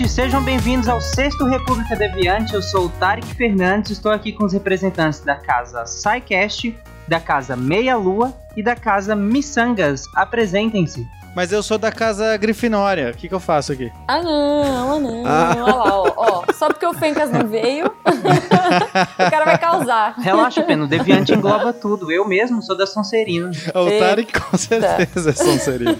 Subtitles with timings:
[0.00, 2.54] Ouvintes, sejam bem-vindos ao Sexto República Deviante.
[2.54, 6.74] Eu sou o Tarek Fernandes, estou aqui com os representantes da casa SciCast,
[7.06, 10.04] da casa Meia Lua e da casa Missangas.
[10.16, 11.06] Apresentem-se.
[11.34, 13.10] Mas eu sou da casa Grifinória.
[13.10, 13.92] O que, que eu faço aqui?
[14.08, 15.22] Ah não, ah não.
[15.22, 16.52] Olha lá, ó, ó.
[16.52, 20.14] Só porque o Fencas não veio, o cara vai causar.
[20.18, 22.10] Relaxa, Pena, o Deviante engloba tudo.
[22.10, 23.50] Eu mesmo sou da Sonserina.
[23.74, 24.06] O Eita.
[24.06, 25.96] Tarek com certeza é Sonserino.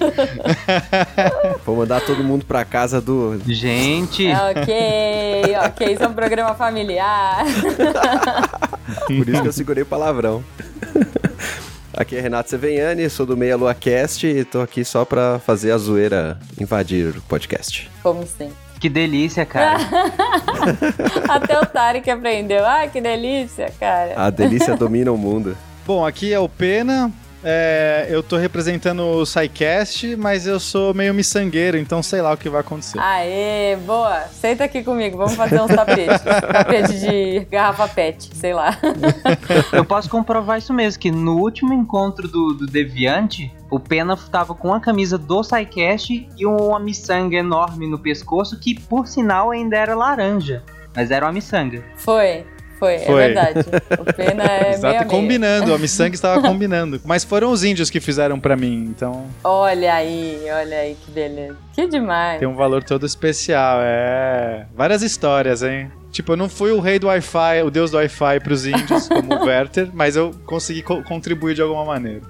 [1.64, 3.40] Vou mandar todo mundo pra casa do.
[3.46, 7.44] Gente, Ok, ok, isso é um programa familiar.
[9.06, 10.42] Por isso que eu segurei o palavrão.
[11.96, 15.72] Aqui é Renato Seveniani, sou do Meia Lua Cast e tô aqui só pra fazer
[15.72, 17.90] a zoeira invadir o podcast.
[18.02, 18.54] Como sempre.
[18.78, 19.78] que delícia, cara.
[21.28, 22.64] Até o Tarek aprendeu.
[22.64, 24.14] Ai, que delícia, cara.
[24.16, 25.56] A delícia domina o mundo.
[25.84, 27.10] Bom, aqui é o Pena.
[27.42, 32.36] É, eu tô representando o SciCast, mas eu sou meio miçangueiro, então sei lá o
[32.36, 32.98] que vai acontecer.
[32.98, 34.24] Aê, boa.
[34.28, 36.20] Senta aqui comigo, vamos fazer uns tapetes.
[36.52, 38.78] Tapete de garrafa pet, sei lá.
[39.72, 44.54] Eu posso comprovar isso mesmo, que no último encontro do, do Deviante, o Pena tava
[44.54, 49.76] com a camisa do SciCast e uma miçanga enorme no pescoço, que por sinal ainda
[49.76, 50.62] era laranja.
[50.94, 51.84] Mas era uma miçanga.
[51.96, 52.44] Foi,
[52.80, 53.22] foi, Foi.
[53.22, 53.60] é verdade.
[54.00, 57.00] O Pena é Exato, combinando, a miçangue estava combinando.
[57.04, 61.56] Mas foram os índios que fizeram pra mim, então Olha aí, olha aí, que beleza.
[61.74, 62.38] Que demais.
[62.40, 63.78] tem um valor todo especial.
[63.82, 64.66] É.
[64.74, 65.92] Várias histórias, hein?
[66.10, 69.32] Tipo, eu não fui o rei do Wi-Fi, o deus do Wi-Fi pros índios, como
[69.32, 72.22] o Werther, mas eu consegui co- contribuir de alguma maneira.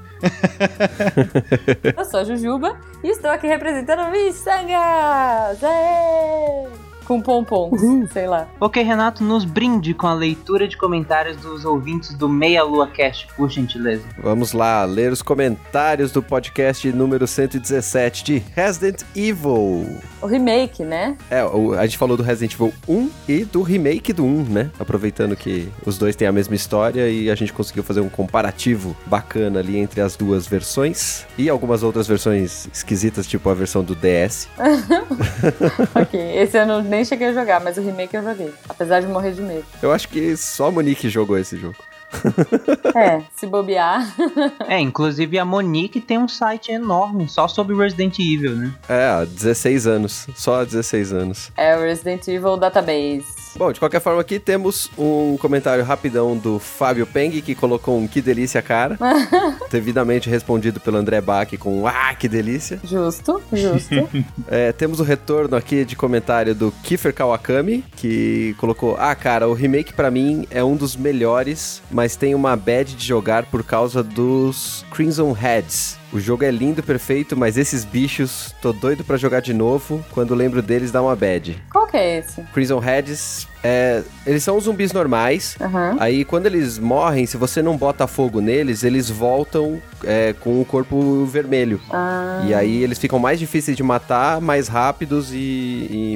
[1.96, 5.64] Eu sou a Jujuba e estou aqui representando Missangas!
[5.64, 6.66] Aê!
[7.10, 7.80] Com pompons,
[8.12, 8.46] sei lá.
[8.60, 13.26] Ok, Renato, nos brinde com a leitura de comentários dos ouvintes do Meia Lua Cast,
[13.36, 14.04] por gentileza.
[14.22, 19.98] Vamos lá, ler os comentários do podcast número 117 de Resident Evil.
[20.22, 21.16] O remake, né?
[21.28, 24.70] É, o- a gente falou do Resident Evil 1 e do remake do 1, né?
[24.78, 28.96] Aproveitando que os dois têm a mesma história e a gente conseguiu fazer um comparativo
[29.06, 31.26] bacana ali entre as duas versões.
[31.36, 34.46] E algumas outras versões esquisitas, tipo a versão do DS.
[36.00, 38.52] ok, esse eu não, nem cheguei a jogar, mas o remake eu joguei.
[38.68, 39.64] Apesar de morrer de medo.
[39.82, 41.76] Eu acho que só a Monique jogou esse jogo.
[42.94, 44.14] É, se bobear.
[44.68, 48.72] É, inclusive a Monique tem um site enorme só sobre Resident Evil, né?
[48.88, 50.26] É, há 16 anos.
[50.34, 51.52] Só há 16 anos.
[51.56, 53.39] É o Resident Evil Database.
[53.56, 58.06] Bom, de qualquer forma, aqui temos um comentário rapidão do Fábio Peng, que colocou um
[58.06, 58.98] que delícia, cara.
[59.70, 62.80] devidamente respondido pelo André Bach com ah, que delícia.
[62.84, 63.90] Justo, justo.
[64.48, 69.52] É, temos o retorno aqui de comentário do Kiefer Kawakami, que colocou: Ah, cara, o
[69.52, 74.02] remake pra mim é um dos melhores, mas tem uma bad de jogar por causa
[74.02, 75.99] dos Crimson Heads.
[76.12, 80.04] O jogo é lindo, perfeito, mas esses bichos, tô doido pra jogar de novo.
[80.10, 81.56] Quando lembro deles, dá uma bad.
[81.70, 82.42] Qual que é esse?
[82.52, 85.56] Crimson Heads, é, eles são zumbis normais.
[85.60, 85.96] Aham.
[86.00, 90.64] Aí quando eles morrem, se você não bota fogo neles, eles voltam é, com o
[90.64, 91.80] corpo vermelho.
[91.92, 95.36] Ah, E aí eles ficam mais difíceis de matar, mais rápidos e,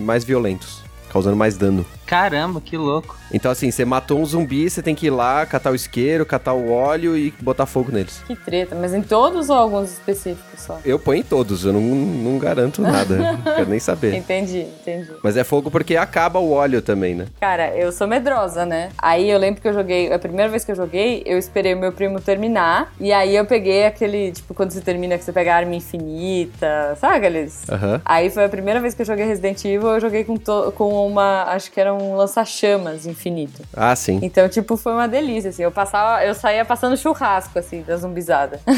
[0.01, 1.87] e mais violentos, causando mais dano.
[2.07, 3.17] Caramba, que louco.
[3.33, 6.53] Então assim, você matou um zumbi, você tem que ir lá, catar o isqueiro, catar
[6.53, 8.23] o óleo e botar fogo neles.
[8.27, 8.75] que treta.
[8.75, 10.79] Mas em todos ou alguns específicos só?
[10.85, 14.15] Eu ponho em todos, eu não, não garanto nada, não quero nem saber.
[14.15, 15.11] Entendi, entendi.
[15.23, 17.27] Mas é fogo porque acaba o óleo também, né?
[17.41, 18.91] Cara, eu sou medrosa, né?
[18.99, 21.79] Aí eu lembro que eu joguei, a primeira vez que eu joguei, eu esperei o
[21.79, 22.93] meu primo terminar.
[23.01, 26.97] E aí eu peguei aquele, tipo, quando você termina que você pega a arma infinita,
[27.01, 27.69] sabe aqueles?
[27.69, 28.01] Aham.
[28.05, 31.07] Aí foi a primeira vez que eu joguei Resident Evil, eu joguei com, to- com
[31.07, 33.63] uma, acho que era um lança-chamas infinito.
[33.73, 34.19] Ah, sim.
[34.23, 35.63] Então, tipo, foi uma delícia, assim.
[35.63, 38.61] Eu passava, eu saía passando churrasco, assim, da zumbizada.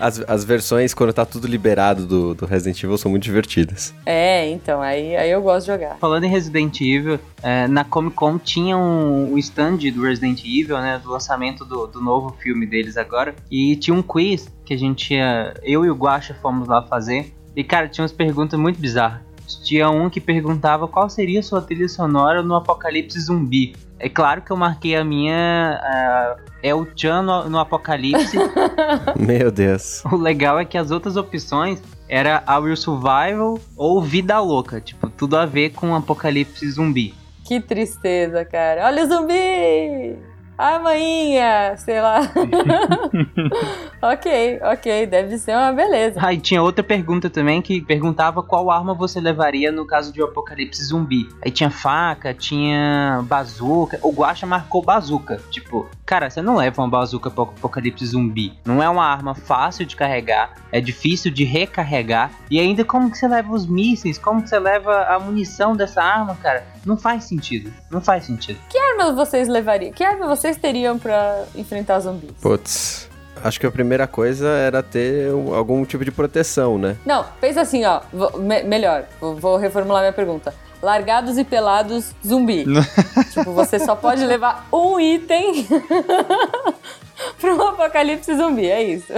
[0.00, 3.92] As, as versões, quando tá tudo liberado do, do Resident Evil, são muito divertidas.
[4.04, 5.96] é, então, aí, aí eu gosto de jogar.
[5.98, 10.78] Falando em Resident Evil, é, na Comic Con tinha um, um stand do Resident Evil,
[10.78, 11.00] né?
[11.02, 13.34] Do lançamento do, do novo filme deles agora.
[13.50, 15.54] E tinha um quiz que a gente ia.
[15.62, 17.32] Eu e o Guacha fomos lá fazer.
[17.54, 19.25] E, cara, tinha umas perguntas muito bizarras.
[19.62, 23.74] Tinha um que perguntava qual seria a sua trilha sonora no apocalipse zumbi.
[23.98, 25.80] É claro que eu marquei a minha.
[25.82, 28.36] ah, é o Chan no, no Apocalipse.
[29.16, 30.04] Meu Deus.
[30.04, 34.80] o legal é que as outras opções era a Real Survival ou Vida Louca.
[34.80, 37.14] Tipo, tudo a ver com Apocalipse zumbi.
[37.44, 38.86] Que tristeza, cara.
[38.86, 40.16] Olha o zumbi!
[40.58, 42.20] A maninha, sei lá.
[44.00, 46.18] ok, ok, deve ser uma beleza.
[46.22, 50.22] Ah, e tinha outra pergunta também que perguntava qual arma você levaria no caso de
[50.22, 51.28] um apocalipse zumbi.
[51.44, 53.98] Aí tinha faca, tinha bazuca.
[54.02, 55.40] O Guacha marcou bazuca.
[55.50, 58.58] Tipo, cara, você não leva uma bazuca pro apocalipse zumbi.
[58.64, 62.30] Não é uma arma fácil de carregar, é difícil de recarregar.
[62.50, 64.16] E ainda como que você leva os mísseis?
[64.16, 66.66] Como que você leva a munição dessa arma, cara?
[66.84, 67.72] Não faz sentido.
[67.90, 68.58] Não faz sentido.
[68.68, 69.92] Que arma vocês levariam?
[69.92, 72.30] Que arma vocês teriam pra enfrentar zumbis?
[72.40, 73.08] Putz.
[73.42, 76.96] Acho que a primeira coisa era ter um- algum tipo de proteção, né?
[77.04, 78.00] Não, pensa assim, ó.
[78.12, 80.54] vou- me- melhor, vou, vou reformular minha pergunta.
[80.82, 82.64] Largados e pelados zumbi.
[83.32, 85.66] tipo, você só pode levar um item
[87.40, 89.12] para um apocalipse zumbi, é isso.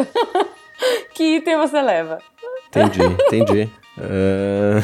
[1.14, 2.18] que item você leva?
[2.68, 3.70] Entendi, entendi.
[4.00, 4.80] Ah,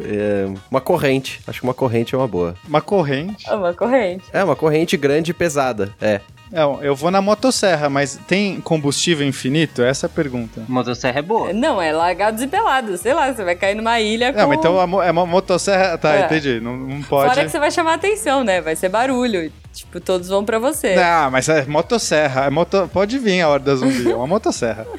[0.00, 1.40] é, uma corrente.
[1.46, 2.54] Acho que uma corrente é uma boa.
[2.66, 3.48] Uma corrente.
[3.48, 4.24] É Uma corrente.
[4.32, 5.92] É, uma corrente grande e pesada.
[6.00, 6.20] É.
[6.50, 9.82] É, eu vou na motosserra, mas tem combustível infinito?
[9.82, 10.62] Essa é a pergunta.
[10.66, 11.52] Motosserra é boa.
[11.52, 13.00] Não, é largados e pelados.
[13.00, 14.38] Sei lá, você vai cair numa ilha com...
[14.38, 15.98] Não, mas então é uma motosserra.
[15.98, 16.24] Tá, É.
[16.24, 16.58] entendi.
[16.60, 17.28] Não, não pode.
[17.28, 18.62] Fora que você vai chamar atenção, né?
[18.62, 19.52] Vai ser barulho.
[19.72, 20.96] Tipo, todos vão pra você.
[20.96, 22.46] Não, mas é motosserra.
[22.46, 22.90] É moto...
[22.92, 24.86] Pode vir a hora da zumbi, é uma motosserra.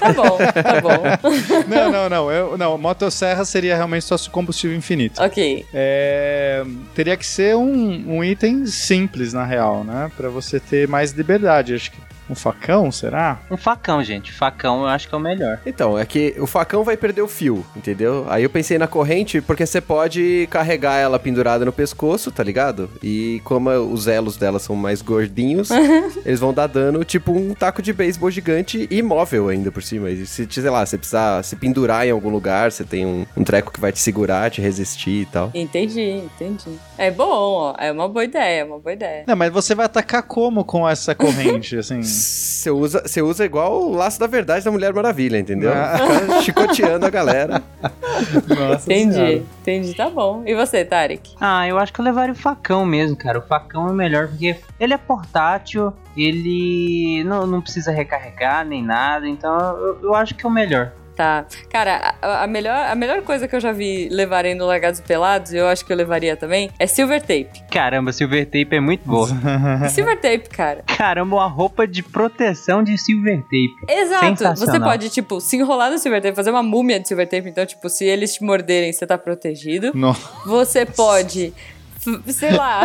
[0.00, 1.02] Tá bom, tá bom.
[1.68, 2.32] não, não, não.
[2.32, 5.22] Eu, não, motosserra seria realmente só se combustível infinito.
[5.22, 5.66] ok.
[5.74, 6.64] É,
[6.94, 10.10] teria que ser um, um item simples, na real, né?
[10.16, 11.74] Pra você ter mais liberdade.
[11.74, 11.98] Acho que
[12.28, 13.40] um facão, será?
[13.50, 14.32] Um facão, gente.
[14.32, 15.60] Facão eu acho que é o melhor.
[15.66, 18.26] Então, é que o facão vai perder o fio, entendeu?
[18.28, 22.90] Aí eu pensei na corrente porque você pode carregar ela pendurada no pescoço, tá ligado?
[23.02, 25.70] E como os elos dela são mais gordinhos,
[26.24, 30.10] eles vão dar dano tipo um taco de beisebol gigante e móvel ainda por cima.
[30.10, 33.44] E se, sei lá, você precisar se pendurar em algum lugar, você tem um, um
[33.44, 35.50] treco que vai te segurar, te resistir e tal.
[35.54, 36.78] Entendi, entendi.
[36.96, 37.74] É bom, ó.
[37.78, 39.24] É uma boa ideia, é uma boa ideia.
[39.26, 42.02] Não, mas você vai atacar como com essa corrente, assim?
[42.14, 45.72] Você usa, você usa igual o laço da verdade da Mulher Maravilha, entendeu?
[45.72, 46.40] Ah.
[46.42, 47.62] Chicoteando a galera.
[48.48, 49.42] Nossa Entendi, Senhora.
[49.60, 49.94] entendi.
[49.94, 50.42] Tá bom.
[50.46, 51.34] E você, Tarek?
[51.40, 53.38] Ah, eu acho que eu levaria o facão mesmo, cara.
[53.38, 59.28] O facão é melhor porque ele é portátil, ele não, não precisa recarregar nem nada,
[59.28, 60.92] então eu, eu acho que é o melhor.
[61.16, 61.46] Tá.
[61.70, 65.52] Cara, a, a melhor, a melhor coisa que eu já vi levarem no Largados Pelados,
[65.52, 67.50] e eu acho que eu levaria também, é Silver Tape.
[67.70, 69.28] Caramba, Silver Tape é muito boa.
[69.90, 70.82] Silver Tape, cara.
[70.86, 73.74] Caramba, uma roupa de proteção de Silver Tape.
[73.88, 74.56] Exato.
[74.56, 77.48] Você pode, tipo, se enrolar no Silver Tape, fazer uma múmia de Silver Tape.
[77.48, 79.92] Então, tipo, se eles te morderem, você tá protegido.
[79.94, 80.14] Não.
[80.44, 81.54] Você pode,
[82.28, 82.82] sei lá,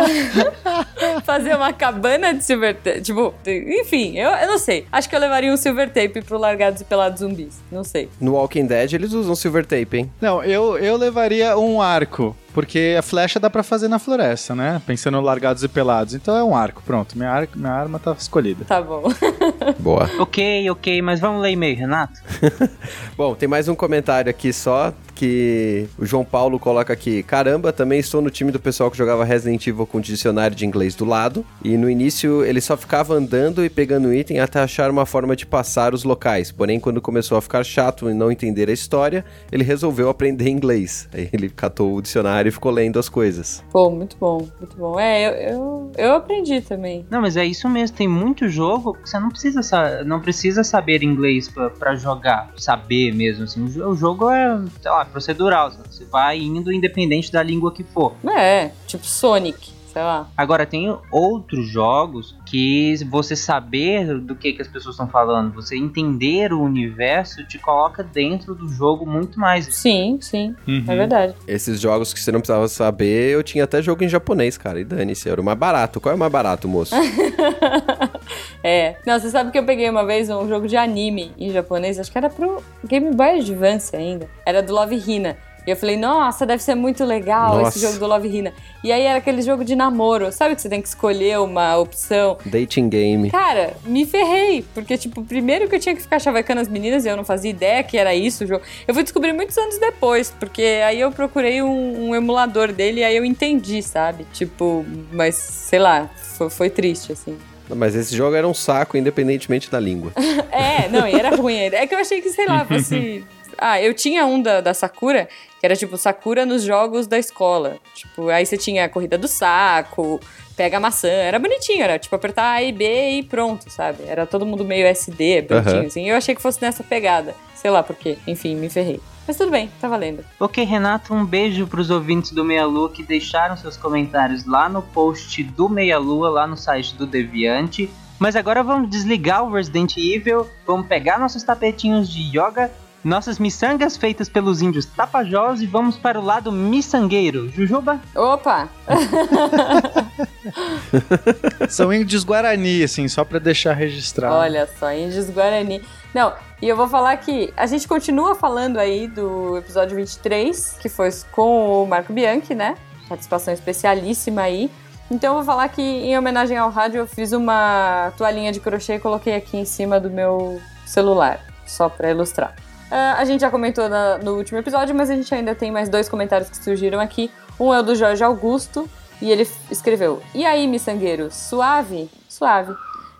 [1.24, 3.00] fazer uma cabana de silver tape.
[3.02, 4.86] Tipo, enfim, eu, eu não sei.
[4.90, 7.60] Acho que eu levaria um silver tape pro Largados e Pelados Zumbis.
[7.70, 8.08] Não sei.
[8.20, 10.12] No Walking Dead eles usam silver tape, hein?
[10.20, 12.36] Não, eu, eu levaria um arco.
[12.52, 14.80] Porque a flecha dá pra fazer na floresta, né?
[14.86, 16.14] Pensando em largados e pelados.
[16.14, 17.16] Então é um arco, pronto.
[17.16, 18.64] Minha, ar- minha arma tá escolhida.
[18.64, 19.02] Tá bom.
[19.78, 20.10] Boa.
[20.18, 22.20] Ok, ok, mas vamos ler e-mail, Renato?
[23.16, 27.22] Bom, tem mais um comentário aqui só que o João Paulo coloca aqui.
[27.22, 30.94] Caramba, também estou no time do pessoal que jogava Resident Evil com dicionário de inglês
[30.94, 31.44] do lado.
[31.62, 35.44] E no início ele só ficava andando e pegando item até achar uma forma de
[35.44, 36.50] passar os locais.
[36.50, 41.06] Porém, quando começou a ficar chato e não entender a história, ele resolveu aprender inglês.
[41.12, 43.62] Aí ele catou o dicionário e ficou lendo as coisas.
[43.70, 44.98] Pô, muito bom, muito bom.
[44.98, 47.04] É, eu, eu, eu aprendi também.
[47.10, 50.62] Não, mas é isso mesmo, tem muito jogo que você não precisa, sa- não precisa
[50.64, 56.04] saber inglês pra, pra jogar, saber mesmo, assim, o jogo é, sei lá, procedural, você
[56.04, 58.14] vai indo independente da língua que for.
[58.36, 60.28] É, tipo Sonic, sei lá.
[60.36, 65.76] Agora, tem outros jogos que você saber do que, que as pessoas estão falando, você
[65.76, 69.66] entender o universo, te coloca dentro do jogo muito mais.
[69.74, 70.84] Sim, sim, Uhum.
[70.86, 71.34] é verdade.
[71.46, 74.80] Esses jogos que você não precisava saber, eu tinha até jogo em japonês, cara.
[74.80, 76.00] E dane-se, era o mais barato.
[76.00, 76.94] Qual é o mais barato, moço?
[78.62, 78.96] é.
[79.06, 82.10] Não, você sabe que eu peguei uma vez um jogo de anime em japonês, acho
[82.10, 84.28] que era pro Game Boy Advance ainda.
[84.44, 85.36] Era do Love Hina.
[85.66, 87.70] E eu falei, nossa, deve ser muito legal Nossa.
[87.70, 88.52] esse jogo do Love Hina.
[88.82, 92.38] E aí era aquele jogo de namoro, sabe que você tem que escolher uma opção?
[92.46, 93.30] Dating game.
[93.30, 97.08] Cara, me ferrei, porque, tipo, primeiro que eu tinha que ficar chavecando as meninas e
[97.08, 98.62] eu não fazia ideia que era isso o jogo.
[98.88, 103.04] Eu fui descobrir muitos anos depois, porque aí eu procurei um, um emulador dele e
[103.04, 104.26] aí eu entendi, sabe?
[104.32, 107.36] Tipo, mas sei lá, foi, foi triste, assim.
[107.76, 110.12] Mas esse jogo era um saco, independentemente da língua.
[110.52, 111.56] É, não, e era ruim.
[111.56, 113.24] É que eu achei que, sei lá, fosse.
[113.58, 115.28] Ah, eu tinha um da, da Sakura,
[115.58, 117.78] que era tipo Sakura nos jogos da escola.
[117.94, 120.20] Tipo, aí você tinha a corrida do saco,
[120.56, 121.08] pega a maçã.
[121.08, 124.04] Era bonitinho, era tipo apertar A e B e pronto, sabe?
[124.06, 125.86] Era todo mundo meio SD, bonitinho, Aham.
[125.86, 126.08] assim.
[126.08, 127.34] Eu achei que fosse nessa pegada.
[127.54, 128.16] Sei lá por quê.
[128.26, 129.00] Enfim, me ferrei.
[129.28, 130.24] Mas tudo bem, tá valendo.
[130.40, 134.82] Ok, Renato, um beijo pros ouvintes do Meia Lua que deixaram seus comentários lá no
[134.82, 137.88] post do Meia Lua, lá no site do Deviante.
[138.18, 142.70] Mas agora vamos desligar o Resident Evil, vamos pegar nossos tapetinhos de yoga,
[143.02, 147.48] nossas miçangas feitas pelos índios tapajós e vamos para o lado miçangueiro.
[147.50, 148.00] Jujuba?
[148.14, 148.68] Opa!
[151.68, 154.34] São índios Guarani, assim, só pra deixar registrado.
[154.34, 155.82] Olha só, índios Guarani.
[156.14, 160.88] Não, e eu vou falar que a gente continua falando aí do episódio 23, que
[160.88, 162.76] foi com o Marco Bianchi, né?
[163.08, 164.70] Participação especialíssima aí.
[165.10, 168.94] Então eu vou falar que, em homenagem ao rádio, eu fiz uma toalhinha de crochê
[168.94, 172.54] e coloquei aqui em cima do meu celular, só pra ilustrar.
[172.90, 175.88] Ah, a gente já comentou na- no último episódio, mas a gente ainda tem mais
[175.88, 177.30] dois comentários que surgiram aqui.
[177.58, 178.88] Um é o do Jorge Augusto,
[179.22, 182.10] e ele escreveu: E aí, miçangueiro, suave?
[182.28, 182.74] Suave.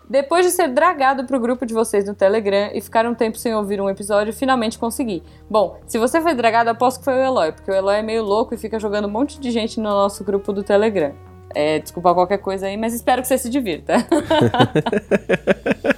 [0.09, 3.55] Depois de ser dragado pro grupo de vocês no Telegram e ficar um tempo sem
[3.55, 5.23] ouvir um episódio, finalmente consegui.
[5.49, 8.21] Bom, se você foi dragado, aposto que foi o Eloy, porque o Eloy é meio
[8.23, 11.13] louco e fica jogando um monte de gente no nosso grupo do Telegram.
[11.55, 13.95] É, desculpa qualquer coisa aí, mas espero que você se divirta.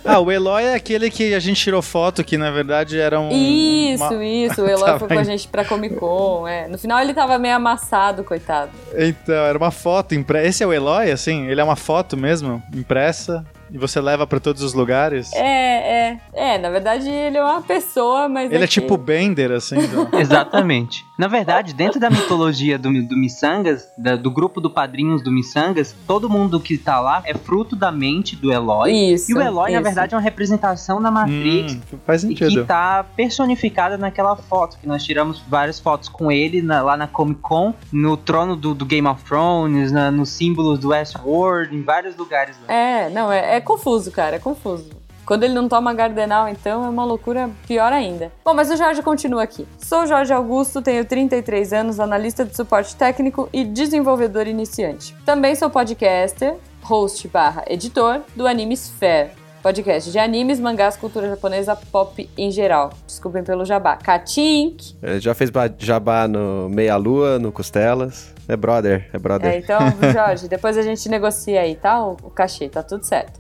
[0.06, 3.30] Ah, o Eloy é aquele que a gente tirou foto, que na verdade era um.
[3.32, 4.62] Isso, uma- isso.
[4.62, 6.46] O Eloy Tá foi com a gente pra Comic Con.
[6.48, 6.68] É.
[6.68, 8.70] No final ele tava meio amassado, coitado.
[8.98, 10.48] Então, era uma foto impressa.
[10.48, 11.48] Esse é o Eloy, assim?
[11.48, 15.34] Ele é uma foto mesmo, impressa, e você leva pra todos os lugares?
[15.34, 16.18] É, é.
[16.34, 18.52] É, na verdade ele é uma pessoa, mas.
[18.52, 19.76] Ele é que- tipo Bender, assim.
[19.88, 21.04] do- Exatamente.
[21.18, 25.96] Na verdade, dentro da mitologia do, do Missangas, da- do grupo do padrinhos do Missangas,
[26.08, 28.92] todo mundo que tá lá é fruto da mente do Eloy.
[29.14, 29.32] Isso.
[29.32, 29.84] E o Eloy, na isso.
[29.84, 31.74] verdade, é uma representação da Matrix.
[31.74, 32.62] Hum, faz E sentido.
[32.62, 37.08] que tá personificada naquela foto, que nós tiramos várias fotos com ele na- lá na
[37.08, 41.82] Comic Con, no trono do, do Game of Thrones, na- nos símbolos do Westworld, em
[41.84, 42.74] vários lugares lá.
[42.74, 44.90] É, não, é, é confuso, cara, é confuso.
[45.26, 48.32] Quando ele não toma Gardenal, então, é uma loucura pior ainda.
[48.44, 49.66] Bom, mas o Jorge continua aqui.
[49.78, 55.16] Sou Jorge Augusto, tenho 33 anos, analista de suporte técnico e desenvolvedor iniciante.
[55.26, 59.43] Também sou podcaster, host barra editor do Anime Sphere.
[59.64, 62.92] Podcast de animes, mangás, cultura japonesa, pop em geral.
[63.08, 63.96] Desculpem pelo jabá.
[63.96, 64.94] Katink!
[65.22, 68.34] Já fez jabá no Meia Lua, no Costelas.
[68.46, 69.54] É brother, é brother.
[69.54, 69.80] É, então,
[70.12, 72.06] Jorge, depois a gente negocia aí, tá?
[72.06, 73.40] O, o cachê, tá tudo certo.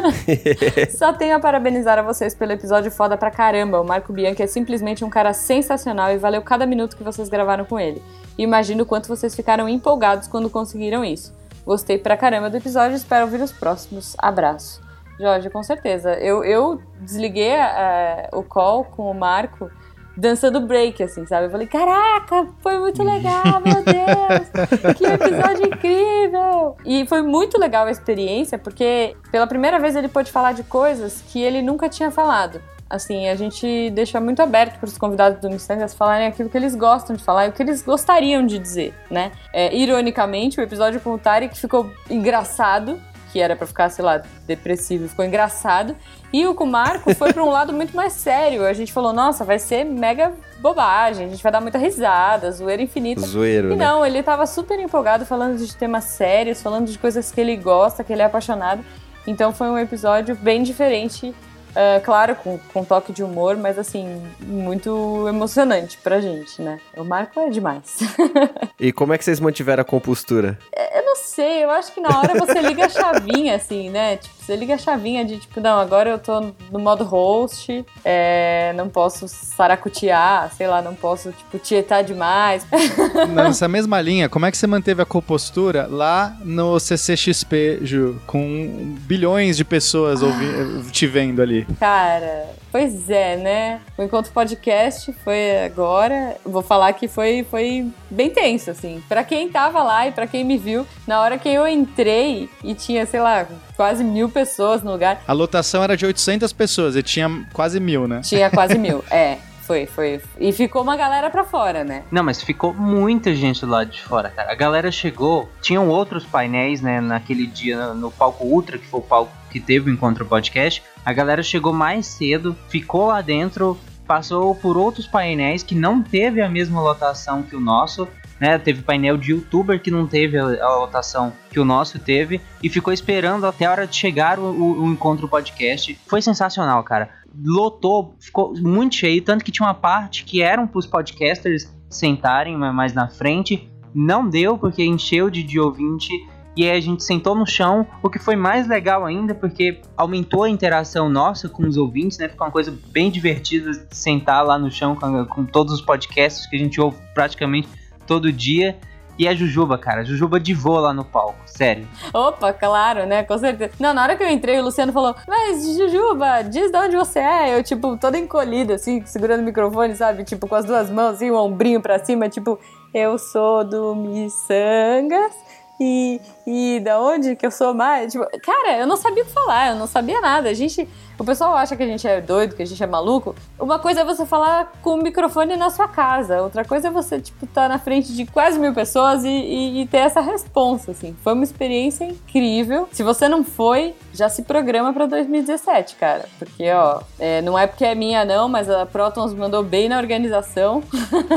[0.94, 3.80] Só tenho a parabenizar a vocês pelo episódio foda pra caramba.
[3.80, 7.64] O Marco Bianchi é simplesmente um cara sensacional e valeu cada minuto que vocês gravaram
[7.64, 8.02] com ele.
[8.36, 11.32] E imagino o quanto vocês ficaram empolgados quando conseguiram isso.
[11.64, 14.14] Gostei pra caramba do episódio espero ouvir os próximos.
[14.18, 14.91] Abraço.
[15.22, 16.14] Jorge, com certeza.
[16.14, 19.70] Eu, eu desliguei eh, o call com o Marco
[20.16, 21.46] dançando break, assim, sabe?
[21.46, 24.96] Eu falei, caraca, foi muito legal, meu Deus!
[24.96, 26.76] Que episódio incrível!
[26.84, 31.22] E foi muito legal a experiência, porque pela primeira vez ele pôde falar de coisas
[31.28, 32.60] que ele nunca tinha falado.
[32.90, 36.74] Assim, a gente deixa muito aberto para os convidados do Missangas falarem aquilo que eles
[36.74, 39.32] gostam de falar e o que eles gostariam de dizer, né?
[39.50, 43.00] É, ironicamente, o episódio com o Tarek ficou engraçado,
[43.32, 45.96] que era pra ficar, sei lá, depressivo, ficou engraçado.
[46.32, 48.66] E o com o Marco foi pra um lado muito mais sério.
[48.66, 52.82] A gente falou, nossa, vai ser mega bobagem, a gente vai dar muita risada, zoeira
[52.82, 53.22] infinita.
[53.22, 53.84] Zoeiro, E né?
[53.86, 58.04] não, ele tava super empolgado falando de temas sérios, falando de coisas que ele gosta,
[58.04, 58.84] que ele é apaixonado.
[59.26, 61.34] Então foi um episódio bem diferente,
[61.74, 66.78] ah, claro, com, com toque de humor, mas assim, muito emocionante pra gente, né?
[66.96, 67.98] O Marco é demais.
[68.80, 70.58] E como é que vocês mantiveram a compostura?
[70.92, 74.16] Eu não sei, eu acho que na hora você liga a chavinha, assim, né?
[74.16, 78.72] Tipo, você liga a chavinha de tipo, não, agora eu tô no modo host, é,
[78.74, 82.66] não posso saracutear, sei lá, não posso, tipo, tietar demais.
[83.32, 88.94] Nessa mesma linha, como é que você manteve a compostura lá no CCXP, Ju, com
[89.06, 91.66] bilhões de pessoas ouvi- te vendo ali?
[91.78, 93.80] Cara, pois é, né?
[93.96, 96.36] O encontro podcast foi agora.
[96.44, 99.02] Vou falar que foi, foi bem tenso, assim.
[99.08, 102.74] Pra quem tava lá e pra quem me viu, na hora que eu entrei e
[102.74, 103.46] tinha, sei lá,
[103.82, 108.06] quase mil pessoas no lugar, A lotação era de 800 pessoas e tinha quase mil,
[108.06, 108.20] né?
[108.22, 109.04] tinha quase mil.
[109.10, 110.20] É, foi, foi.
[110.38, 112.04] E ficou uma galera pra fora, né?
[112.08, 114.52] Não, mas ficou muita gente do lado de fora, cara.
[114.52, 119.00] A galera chegou, tinham outros painéis, né, naquele dia no, no palco Ultra, que foi
[119.00, 120.80] o palco que teve o Encontro Podcast.
[121.04, 126.40] A galera chegou mais cedo, ficou lá dentro, passou por outros painéis que não teve
[126.40, 128.06] a mesma lotação que o nosso.
[128.42, 132.68] Né, teve painel de youtuber que não teve a, lotação que o nosso teve e
[132.68, 135.96] ficou esperando até a hora de chegar o, o- o encontro podcast.
[136.08, 137.08] Foi sensacional, cara.
[137.40, 142.72] Lotou, ficou muito cheio, tanto que tinha uma parte que eram pros podcasters sentarem ma-
[142.72, 143.70] mais na frente.
[143.94, 146.12] Não deu, porque encheu de, de ouvinte.
[146.56, 150.42] E aí a gente sentou no chão, o que foi mais legal ainda, porque aumentou
[150.42, 152.28] a interação nossa com os ouvintes, né?
[152.28, 156.56] Ficou uma coisa bem divertida sentar lá no chão com, com todos os podcasts que
[156.56, 157.68] a gente ouve praticamente
[158.06, 158.78] todo dia.
[159.18, 161.86] E a Jujuba, cara, Jujuba divou lá no palco, sério.
[162.14, 163.22] Opa, claro, né?
[163.22, 163.72] Com certeza.
[163.78, 167.18] Não, na hora que eu entrei, o Luciano falou: Mas, Jujuba, diz de onde você
[167.18, 167.56] é.
[167.56, 170.24] Eu, tipo, toda encolhida, assim, segurando o microfone, sabe?
[170.24, 172.58] Tipo, com as duas mãos, assim, o ombrinho pra cima, tipo,
[172.94, 175.34] eu sou do Missangas.
[175.80, 178.12] E, e da onde que eu sou mais?
[178.12, 180.48] Tipo, cara, eu não sabia o que falar, eu não sabia nada.
[180.48, 180.88] A gente.
[181.18, 183.34] O pessoal acha que a gente é doido, que a gente é maluco.
[183.58, 187.20] Uma coisa é você falar com o microfone na sua casa, outra coisa é você,
[187.20, 190.90] tipo, estar tá na frente de quase mil pessoas e, e, e, ter essa resposta,
[190.90, 191.14] assim.
[191.22, 192.88] Foi uma experiência incrível.
[192.90, 196.24] Se você não foi, já se programa pra 2017, cara.
[196.40, 199.98] Porque, ó, é, não é porque é minha, não, mas a Protons mandou bem na
[199.98, 200.82] organização.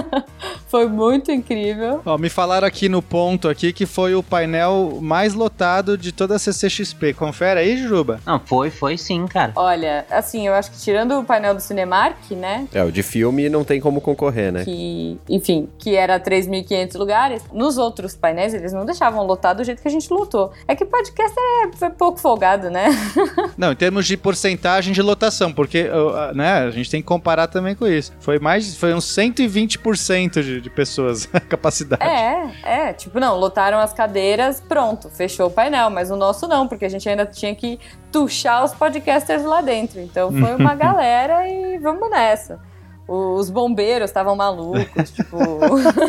[0.67, 2.01] foi muito incrível.
[2.05, 6.35] Ó, me falaram aqui no ponto aqui que foi o painel mais lotado de toda
[6.35, 7.13] a CCXP.
[7.13, 8.19] Confere aí, Juba.
[8.25, 9.51] Não, foi, foi sim, cara.
[9.55, 12.67] Olha, assim, eu acho que tirando o painel do Cinemark, né?
[12.73, 14.63] É, o de filme não tem como concorrer, né?
[14.63, 17.43] Que, enfim, que era 3.500 lugares.
[17.53, 20.51] Nos outros painéis, eles não deixavam lotar do jeito que a gente lotou.
[20.67, 22.87] É que podcast é, foi pouco folgado, né?
[23.57, 25.89] não, em termos de porcentagem de lotação, porque
[26.33, 28.13] né, a gente tem que comparar também com isso.
[28.19, 32.03] Foi mais, foi uns 120% de, de pessoas a capacidade.
[32.03, 36.67] É, é, tipo, não, lotaram as cadeiras, pronto, fechou o painel, mas o nosso não,
[36.67, 37.79] porque a gente ainda tinha que
[38.11, 39.99] tuchar os podcasters lá dentro.
[39.99, 42.59] Então foi uma galera e vamos nessa.
[43.07, 45.37] Os bombeiros estavam malucos, tipo.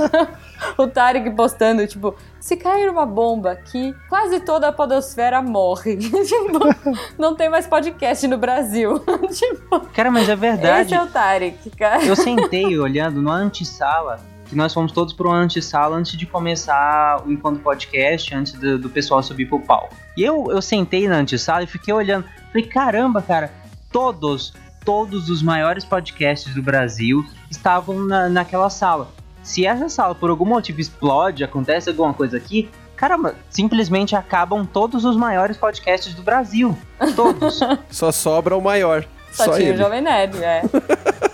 [0.79, 5.97] o Tarek postando, tipo, se cair uma bomba aqui, quase toda a podosfera morre.
[6.01, 6.59] tipo,
[7.19, 8.99] não tem mais podcast no Brasil.
[9.31, 10.87] tipo, cara, mas é verdade.
[10.87, 12.03] Esse é o Tarek, cara.
[12.03, 14.19] Eu sentei olhando na antessala
[14.49, 18.79] que nós fomos todos para uma antessala antes de começar o Encontro Podcast, antes do,
[18.79, 19.95] do, pessoal subir pro palco.
[20.17, 22.25] E eu, eu sentei na antessala e fiquei olhando.
[22.49, 23.53] Falei, caramba, cara,
[23.91, 29.09] todos, todos os maiores podcasts do Brasil estavam na, naquela sala.
[29.43, 35.05] Se essa sala por algum motivo explode, acontece alguma coisa aqui, caramba, simplesmente acabam todos
[35.05, 36.77] os maiores podcasts do Brasil.
[37.15, 37.61] Todos.
[37.91, 39.05] Só sobra o maior.
[39.31, 39.79] Só, Só tinha ele.
[39.79, 40.63] o Jovem Nerd, é.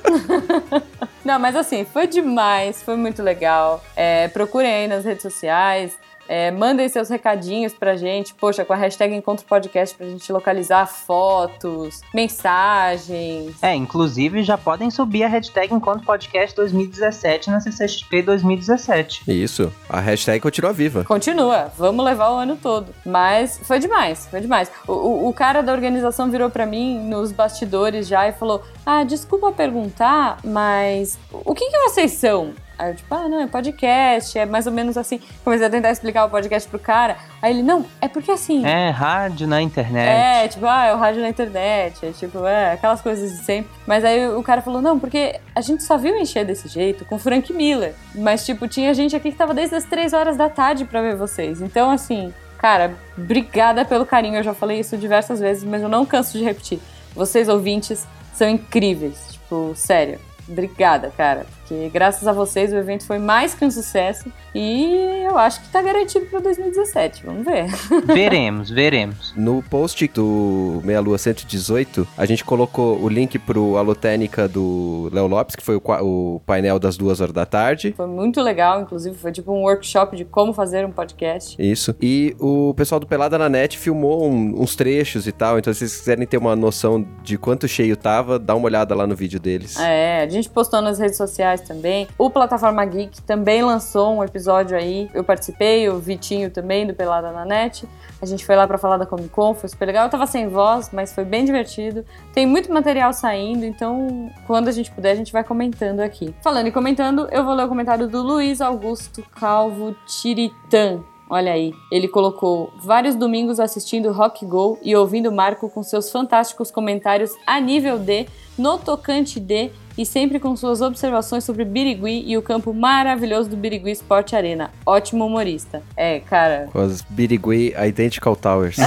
[1.24, 3.82] Não, mas assim, foi demais, foi muito legal.
[3.94, 5.96] É, procurem aí nas redes sociais.
[6.34, 10.86] É, mandem seus recadinhos pra gente, poxa, com a hashtag Encontro Podcast pra gente localizar
[10.86, 13.62] fotos, mensagens.
[13.62, 19.30] É, inclusive já podem subir a hashtag Encontro Podcast 2017 na CCXP 2017.
[19.30, 21.04] Isso, a hashtag continua viva.
[21.04, 22.94] Continua, vamos levar o ano todo.
[23.04, 24.72] Mas foi demais, foi demais.
[24.88, 29.04] O, o, o cara da organização virou pra mim nos bastidores já e falou: Ah,
[29.04, 32.54] desculpa perguntar, mas o que, que vocês são?
[32.82, 35.20] Aí eu, tipo, ah, não, é podcast, é mais ou menos assim.
[35.44, 37.16] Comecei a tentar explicar o podcast pro cara.
[37.40, 38.66] Aí ele, não, é porque assim.
[38.66, 40.08] É, rádio na internet.
[40.08, 42.04] É, tipo, ah, é o rádio na internet.
[42.04, 43.70] É tipo, é, aquelas coisas de sempre.
[43.86, 47.20] Mas aí o cara falou, não, porque a gente só viu encher desse jeito com
[47.20, 47.94] Frank Miller.
[48.16, 51.14] Mas, tipo, tinha gente aqui que tava desde as 3 horas da tarde pra ver
[51.14, 51.60] vocês.
[51.60, 54.38] Então, assim, cara, obrigada pelo carinho.
[54.38, 56.80] Eu já falei isso diversas vezes, mas eu não canso de repetir.
[57.14, 59.28] Vocês, ouvintes, são incríveis.
[59.30, 60.18] Tipo, sério.
[60.48, 65.38] Obrigada, cara porque graças a vocês o evento foi mais que um sucesso e eu
[65.38, 67.24] acho que tá garantido para 2017.
[67.24, 67.66] Vamos ver.
[68.04, 69.32] Veremos, veremos.
[69.36, 75.26] No post do Meia Lua 118, a gente colocou o link pro Alotênica do Léo
[75.26, 77.94] Lopes, que foi o, o, painel das duas horas da tarde.
[77.96, 81.56] Foi muito legal, inclusive, foi tipo um workshop de como fazer um podcast.
[81.58, 81.94] Isso.
[82.00, 85.80] E o pessoal do Pelada na Net filmou um, uns trechos e tal, então se
[85.80, 89.40] vocês quiserem ter uma noção de quanto cheio tava, dá uma olhada lá no vídeo
[89.40, 89.78] deles.
[89.78, 92.06] É, a gente postou nas redes sociais também.
[92.18, 95.10] O Plataforma Geek também lançou um episódio aí.
[95.14, 97.88] Eu participei, o Vitinho também, do Pelada na Net.
[98.20, 100.04] A gente foi lá para falar da Comic Con, foi super legal.
[100.04, 102.04] Eu tava sem voz, mas foi bem divertido.
[102.32, 106.34] Tem muito material saindo, então quando a gente puder, a gente vai comentando aqui.
[106.42, 111.00] Falando e comentando, eu vou ler o comentário do Luiz Augusto Calvo Tiritã.
[111.34, 116.70] Olha aí, ele colocou vários domingos assistindo Rock Go e ouvindo Marco com seus fantásticos
[116.70, 122.36] comentários a nível D, no tocante D e sempre com suas observações sobre Birigui e
[122.36, 124.70] o campo maravilhoso do Birigui Sport Arena.
[124.86, 125.82] Ótimo humorista.
[125.96, 126.68] É, cara.
[126.72, 128.76] Com as Birigui Identical Towers.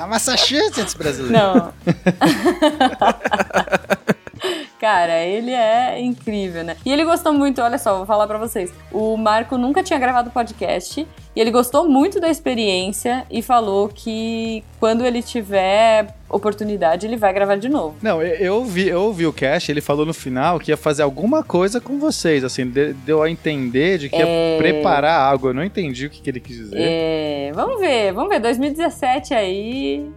[0.00, 1.32] a Massachusetts brasileiro.
[1.32, 1.72] Não.
[4.78, 6.76] Cara, ele é incrível, né?
[6.84, 8.72] E ele gostou muito, olha só, vou falar para vocês.
[8.92, 14.64] O Marco nunca tinha gravado podcast E ele gostou muito da experiência e falou que
[14.80, 17.94] quando ele tiver oportunidade, ele vai gravar de novo.
[18.02, 21.02] Não, eu, eu vi, eu ouvi o cast, ele falou no final que ia fazer
[21.02, 24.56] alguma coisa com vocês, assim, de- deu a entender de que ia É.
[24.58, 25.48] preparar algo.
[25.50, 26.76] Eu não entendi o que, que ele quis dizer.
[26.80, 28.40] É, vamos ver, vamos ver.
[28.40, 30.10] 2017 aí.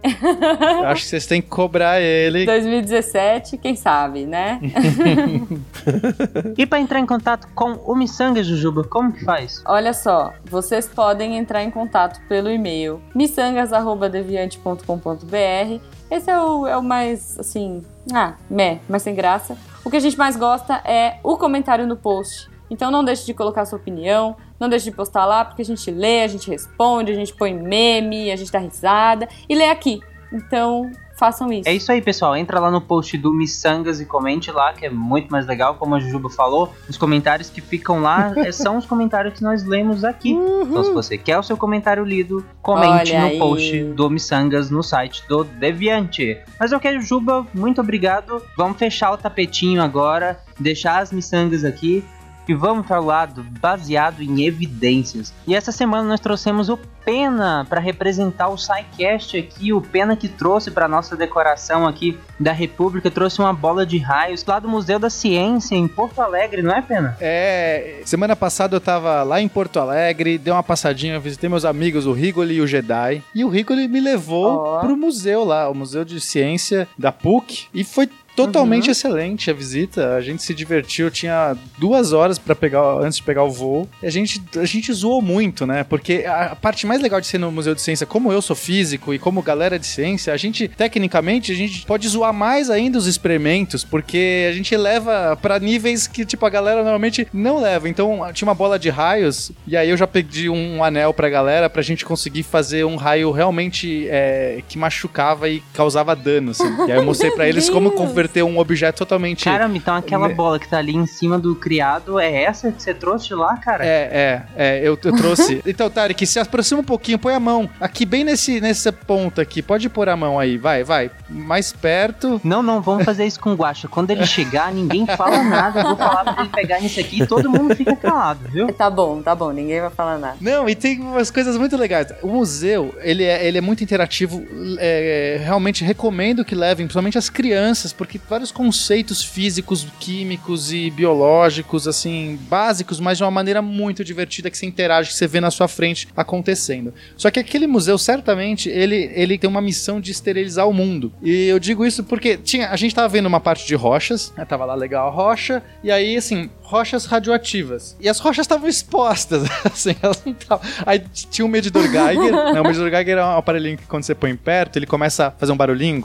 [0.86, 2.44] Acho que vocês têm que cobrar ele.
[2.44, 4.49] 2017, quem sabe, né?
[6.56, 9.62] E pra entrar em contato com o Missanga, Jujuba, como que faz?
[9.66, 15.80] Olha só, vocês podem entrar em contato pelo e-mail missangas.deviante.com.br.
[16.10, 17.82] Esse é o, é o mais, assim,
[18.12, 19.56] ah, meh, mais sem graça.
[19.84, 22.50] O que a gente mais gosta é o comentário no post.
[22.70, 25.90] Então não deixe de colocar sua opinião, não deixe de postar lá, porque a gente
[25.90, 30.00] lê, a gente responde, a gente põe meme, a gente dá risada e lê aqui.
[30.32, 31.68] Então, façam isso.
[31.68, 32.34] É isso aí, pessoal.
[32.34, 35.94] Entra lá no post do Missangas e comente lá, que é muito mais legal, como
[35.94, 36.72] a Jujuba falou.
[36.88, 40.30] Os comentários que ficam lá eh, são os comentários que nós lemos aqui.
[40.30, 43.38] Então, se você quer o seu comentário lido, comente Olha no aí.
[43.38, 46.38] post do Missangas no site do Deviante.
[46.58, 48.42] Mas eu quero, Juba, muito obrigado.
[48.56, 52.02] Vamos fechar o tapetinho agora, deixar as Missangas aqui.
[52.50, 55.32] E vamos para o lado baseado em evidências.
[55.46, 59.72] E essa semana nós trouxemos o Pena para representar o SciCast aqui.
[59.72, 64.44] O Pena que trouxe para nossa decoração aqui da República, trouxe uma bola de raios
[64.44, 67.16] lá do Museu da Ciência em Porto Alegre, não é, Pena?
[67.20, 72.04] É, semana passada eu tava lá em Porto Alegre, dei uma passadinha, visitei meus amigos,
[72.04, 73.22] o Rigoli e o Jedi.
[73.34, 74.80] E o Rigoli me levou Ó.
[74.80, 77.68] pro museu lá, o Museu de Ciência da PUC.
[77.72, 78.92] E foi totalmente Uhum.
[78.92, 80.14] excelente a visita.
[80.14, 83.88] A gente se divertiu, tinha duas horas para pegar antes de pegar o voo.
[84.02, 85.84] E a gente, a gente zoou muito, né?
[85.84, 89.12] Porque a parte mais legal de ser no Museu de Ciência, como eu sou físico
[89.12, 93.06] e como galera de ciência, a gente, tecnicamente, a gente pode zoar mais ainda os
[93.06, 97.88] experimentos, porque a gente leva pra níveis que, tipo, a galera normalmente não leva.
[97.88, 101.68] Então, tinha uma bola de raios, e aí eu já pedi um anel pra galera
[101.68, 106.64] pra gente conseguir fazer um raio realmente é, que machucava e causava dano, assim.
[106.86, 108.00] E aí eu mostrei pra Meu eles como Deus!
[108.20, 109.44] Converter um objeto totalmente...
[109.44, 112.82] Caramba, então aquela Ne- bola que tá ali em cima do criado é essa que
[112.82, 113.84] você trouxe de lá, cara?
[113.84, 115.62] É, é, é, eu, eu trouxe.
[115.66, 117.68] então, Tarek, se aproxima um pouquinho, põe a mão.
[117.80, 119.62] Aqui, bem nesse, nessa ponta aqui.
[119.62, 121.10] Pode pôr a mão aí, vai, vai.
[121.28, 122.40] Mais perto.
[122.44, 123.88] Não, não, vamos fazer isso com o Guaxa.
[123.88, 125.80] Quando ele chegar, ninguém fala nada.
[125.80, 128.72] Eu vou falar pra ele pegar nisso aqui e todo mundo fica calado, viu?
[128.72, 130.36] Tá bom, tá bom, ninguém vai falar nada.
[130.40, 132.08] Não, e tem umas coisas muito legais.
[132.22, 134.44] O museu, ele é, ele é muito interativo.
[134.78, 141.86] é, realmente recomendo que levem, principalmente as crianças, porque vários conceitos físicos, químicos e biológicos,
[141.86, 145.50] assim, básicos, mas de uma maneira muito divertida que você interage, que você vê na
[145.50, 146.92] sua frente acontecendo.
[147.16, 151.12] Só que aquele museu, certamente, ele, ele tem uma missão de esterilizar o mundo.
[151.22, 154.44] E eu digo isso porque tinha, a gente tava vendo uma parte de rochas, né,
[154.44, 157.96] tava lá legal a rocha, e aí, assim, rochas radioativas.
[158.00, 160.64] E as rochas estavam expostas, assim, elas não estavam.
[160.86, 164.14] Aí tinha um medidor Geiger, né, o medidor Geiger é um aparelhinho que quando você
[164.14, 166.00] põe perto, ele começa a fazer um barulhinho.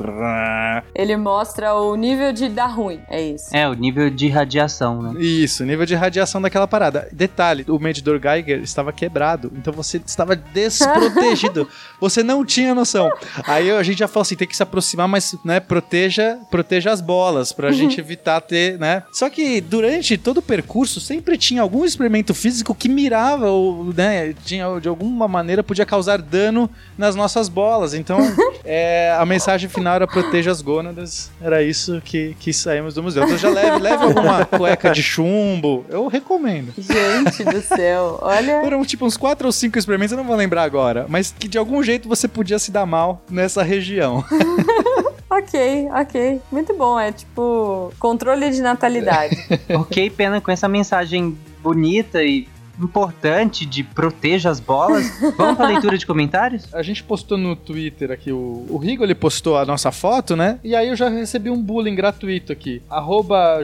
[0.95, 3.55] Ele mostra o nível de dar ruim, é isso.
[3.55, 5.21] É, o nível de radiação, né?
[5.21, 7.07] Isso, nível de radiação daquela parada.
[7.11, 11.69] Detalhe, o medidor Geiger estava quebrado, então você estava desprotegido.
[12.01, 13.11] você não tinha noção.
[13.43, 17.01] Aí a gente já falou assim, tem que se aproximar, mas, né, proteja, proteja as
[17.01, 19.03] bolas pra gente evitar ter, né?
[19.11, 24.33] Só que durante todo o percurso sempre tinha algum experimento físico que mirava ou, né,
[24.45, 27.93] tinha de alguma maneira podia causar dano nas nossas bolas.
[27.93, 28.19] Então,
[28.63, 31.29] é, a mensagem final era proteja as gônadas.
[31.41, 33.23] Era isso que, que saímos do museu.
[33.25, 35.85] Então já leve, leve alguma cueca de chumbo.
[35.89, 36.73] Eu recomendo.
[36.77, 38.61] Gente do céu, olha.
[38.61, 41.57] Foram tipo uns quatro ou cinco experimentos, eu não vou lembrar agora, mas que de
[41.57, 44.23] algum jeito você podia se dar mal nessa região.
[45.37, 46.41] Ok, ok.
[46.51, 49.35] Muito bom, é tipo controle de natalidade.
[49.75, 52.47] ok, pena com essa mensagem bonita e
[52.79, 55.05] importante de proteja as bolas.
[55.37, 56.73] Vamos pra leitura de comentários?
[56.73, 60.59] A gente postou no Twitter aqui, o, o Rigo ele postou a nossa foto, né?
[60.63, 62.81] E aí eu já recebi um bullying gratuito aqui.
[62.89, 63.61] Arroba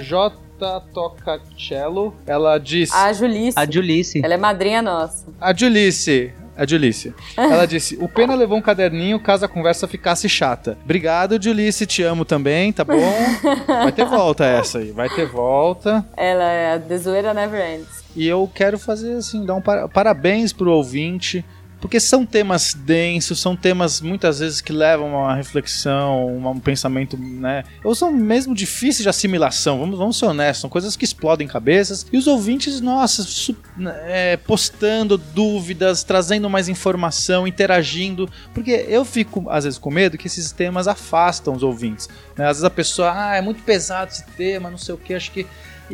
[0.60, 2.14] jtocacello.
[2.26, 2.94] Ela disse.
[2.96, 4.22] A Julice, A Julice.
[4.24, 5.26] ela é madrinha nossa.
[5.40, 6.34] A Julice.
[6.62, 7.12] A Julice.
[7.36, 10.78] Ela disse: O Pena levou um caderninho caso a conversa ficasse chata.
[10.84, 11.88] Obrigado, Julice.
[11.88, 12.93] Te amo também, tá bom?
[13.65, 14.91] Vai ter volta essa aí.
[14.91, 16.06] Vai ter volta.
[16.15, 18.04] Ela é a The Zoeira Never Ends.
[18.15, 21.43] E eu quero fazer assim, dar um par- parabéns pro ouvinte,
[21.82, 27.17] porque são temas densos, são temas muitas vezes que levam a uma reflexão, um pensamento,
[27.17, 27.63] né?
[27.84, 32.06] Ou são mesmo difíceis de assimilação, vamos, vamos ser honestos, são coisas que explodem cabeças.
[32.13, 33.56] E os ouvintes, nossa, su-
[34.06, 40.28] é, postando dúvidas, trazendo mais informação, interagindo, porque eu fico às vezes com medo que
[40.28, 42.08] esses temas afastam os ouvintes.
[42.38, 42.46] né?
[42.46, 45.32] Às vezes a pessoa, ah, é muito pesado esse tema, não sei o que, acho
[45.32, 45.48] que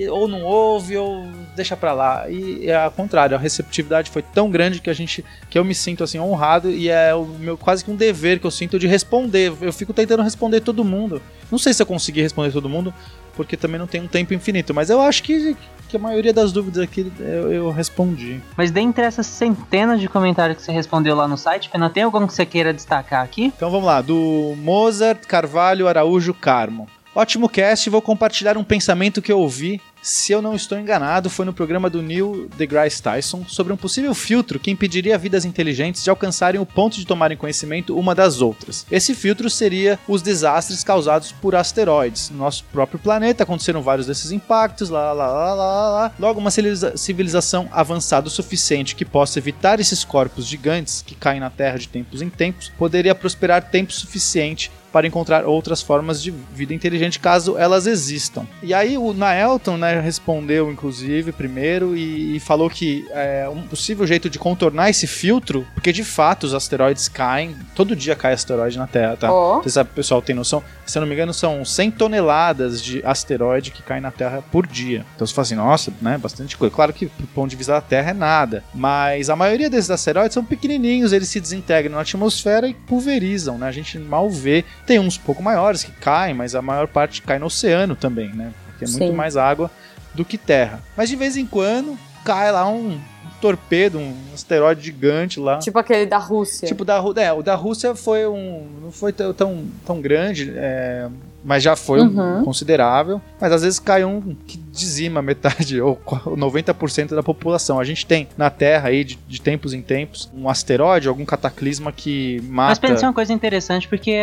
[0.10, 2.29] ou não ouve, ou deixa pra lá.
[2.29, 5.73] E é ao contrário, a receptividade foi tão grande que a gente que eu me
[5.73, 8.88] sinto assim honrado e é o meu quase que um dever que eu sinto de
[8.88, 9.53] responder.
[9.62, 11.21] Eu fico tentando responder todo mundo.
[11.51, 12.93] Não sei se eu consegui responder todo mundo,
[13.38, 15.55] porque também não tem um tempo infinito, mas eu acho que,
[15.88, 18.41] que a maioria das dúvidas aqui eu, eu respondi.
[18.57, 22.25] Mas dentre essas centenas de comentários que você respondeu lá no site, Pena, tem algum
[22.25, 23.53] que você queira destacar aqui?
[23.55, 26.88] Então vamos lá, do Mozart Carvalho Araújo Carmo.
[27.17, 31.47] Ótimo cast, vou compartilhar um pensamento que eu ouvi, se eu não estou enganado, foi
[31.47, 36.12] no programa do Neil deGrasse Tyson sobre um possível filtro que impediria vidas inteligentes de
[36.12, 38.86] alcançarem o ponto de tomarem conhecimento uma das outras.
[38.91, 42.30] Esse filtro seria os desastres causados por asteroides.
[42.30, 46.13] No nosso próprio planeta aconteceram vários desses impactos, lá, lá, lá, lá, lá.
[46.19, 51.39] Logo, uma civiliza- civilização avançada o suficiente que possa evitar esses corpos gigantes que caem
[51.39, 56.31] na Terra de tempos em tempos, poderia prosperar tempo suficiente para encontrar outras formas de
[56.31, 58.47] vida inteligente caso elas existam.
[58.63, 64.07] E aí o Naelton né, respondeu, inclusive, primeiro e, e falou que é, um possível
[64.07, 68.75] jeito de contornar esse filtro, porque de fato os asteroides caem, todo dia cai asteroide
[68.75, 69.31] na Terra, tá?
[69.31, 69.62] Ó.
[69.62, 70.63] Você sabe, pessoal, tem noção?
[70.83, 74.65] Se eu não me engano, são 100 toneladas de asteroide que caem na Terra por
[74.65, 75.05] dia.
[75.15, 76.73] Então você fala assim, nossa, né, bastante coisa.
[76.73, 80.33] Claro que do ponto de vista da Terra é nada, mas a maioria desses asteroides
[80.33, 83.67] são pequenininhos, eles se desintegram na atmosfera e pulverizam, né?
[83.67, 84.65] A gente mal vê.
[84.88, 88.52] Tem uns pouco maiores que caem, mas a maior parte cai no oceano também, né?
[88.67, 89.12] Porque é muito Sim.
[89.13, 89.69] mais água
[90.15, 90.82] do que terra.
[90.95, 91.95] Mas de vez em quando
[92.26, 93.00] cai lá um
[93.41, 95.60] torpedo, um asteroide gigante lá.
[95.60, 96.67] Tipo aquele da Rússia.
[96.67, 98.65] Tipo da, Ru- é, o da Rússia foi um.
[98.82, 101.08] não foi tão, tão, tão grande, é,
[101.47, 102.43] mas já foi um Uhum.
[102.43, 103.21] considerável.
[103.39, 107.79] Mas às vezes cai um que dizima metade ou qu- 90% da população.
[107.79, 111.93] A gente tem na Terra aí, de, de tempos em tempos, um asteroide, algum cataclisma
[111.93, 112.81] que Mas mata.
[112.81, 114.13] pensa uma coisa interessante, porque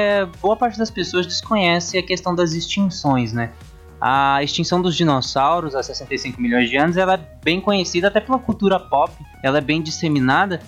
[0.42, 3.50] boa parte das pessoas desconhece a questão das extinções, né?
[3.98, 8.38] A extinção dos dinossauros há 65 milhões de anos, ela é bem conhecida até pela
[8.38, 9.10] cultura pop,
[9.42, 10.60] ela é bem disseminada,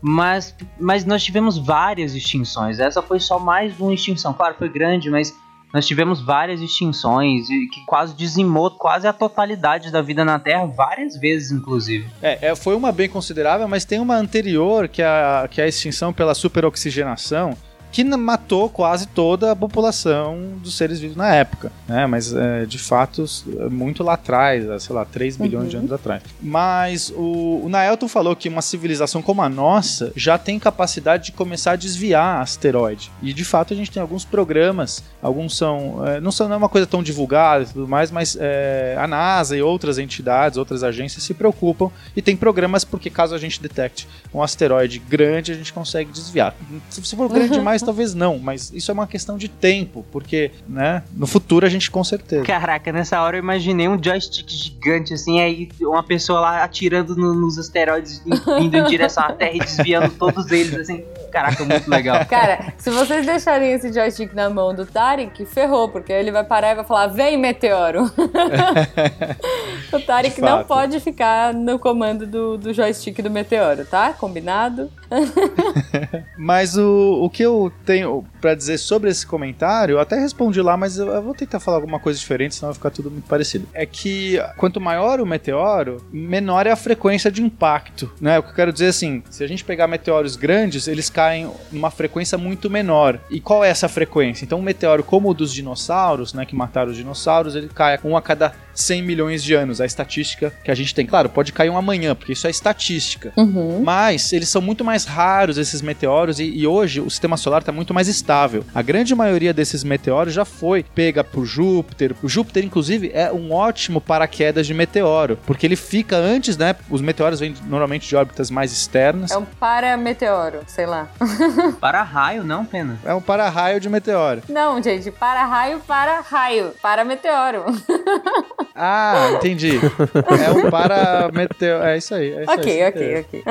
[0.00, 2.78] mas, mas nós tivemos várias extinções.
[2.78, 4.32] Essa foi só mais uma extinção.
[4.32, 5.34] Claro, foi grande, mas
[5.76, 10.64] nós tivemos várias extinções e que quase dizimou quase a totalidade da vida na Terra,
[10.64, 12.08] várias vezes, inclusive.
[12.22, 15.64] É, é, foi uma bem considerável, mas tem uma anterior, que é a, que é
[15.64, 17.54] a extinção pela superoxigenação,
[17.92, 22.06] que matou quase toda a população dos seres vivos na época, né?
[22.06, 25.92] Mas, é, de fato, s- muito lá atrás, é, sei lá, 3 bilhões de anos
[25.92, 26.22] atrás.
[26.40, 31.32] Mas o, o Naelton falou que uma civilização como a nossa já tem capacidade de
[31.32, 33.10] começar a desviar asteroide.
[33.22, 36.06] E, de fato, a gente tem alguns programas, alguns são...
[36.06, 39.06] é, não são não é uma coisa tão divulgada e tudo mais, mas é, a
[39.06, 43.60] NASA e outras entidades, outras agências se preocupam e tem programas porque caso a gente
[43.60, 46.54] detecte um asteroide grande, a gente consegue desviar.
[46.90, 51.02] Se for grande demais, talvez não, mas isso é uma questão de tempo, porque, né,
[51.14, 52.44] no futuro a gente com certeza.
[52.44, 57.34] Caraca, nessa hora eu imaginei um joystick gigante, assim, aí uma pessoa lá atirando no-
[57.34, 58.22] nos asteroides,
[58.60, 61.02] indo em direção à Terra e desviando todos eles, assim.
[61.36, 62.24] Caraca, muito legal.
[62.24, 66.72] Cara, se vocês deixarem esse joystick na mão do Tarek, ferrou, porque ele vai parar
[66.72, 68.10] e vai falar: vem, meteoro!
[69.92, 74.14] o Tarek não pode ficar no comando do, do joystick do meteoro, tá?
[74.14, 74.90] Combinado?
[76.38, 80.76] Mas o, o que eu tenho pra dizer sobre esse comentário, eu até respondi lá,
[80.76, 83.68] mas eu, eu vou tentar falar alguma coisa diferente, senão vai ficar tudo muito parecido.
[83.72, 88.38] É que quanto maior o meteoro, menor é a frequência de impacto, né?
[88.38, 91.25] O que eu quero dizer é assim, se a gente pegar meteoros grandes, eles caem
[91.72, 93.18] numa frequência muito menor.
[93.30, 94.44] E qual é essa frequência?
[94.44, 98.16] Então um meteoro como o dos dinossauros, né, que mataram os dinossauros, ele cai um
[98.16, 101.06] a cada 100 milhões de anos, a estatística que a gente tem.
[101.06, 103.32] Claro, pode cair um amanhã, porque isso é estatística.
[103.36, 103.82] Uhum.
[103.82, 107.72] Mas eles são muito mais raros, esses meteoros, e, e hoje o sistema solar está
[107.72, 108.64] muito mais estável.
[108.74, 112.14] A grande maioria desses meteoros já foi pega por Júpiter.
[112.22, 116.76] O Júpiter, inclusive, é um ótimo paraquedas de meteoro, porque ele fica antes, né?
[116.90, 119.30] Os meteoros vêm normalmente de órbitas mais externas.
[119.30, 121.08] É um parameteoro, sei lá.
[121.80, 122.98] Para raio, não, pena.
[123.04, 124.42] É um para-raio de meteoro.
[124.48, 127.64] Não, gente, para-raio, para-raio, para-meteoro.
[128.78, 129.80] Ah, entendi.
[129.80, 131.82] é um para-meteoro.
[131.82, 132.30] É isso aí.
[132.30, 133.42] É isso ok, aí, ok, ok.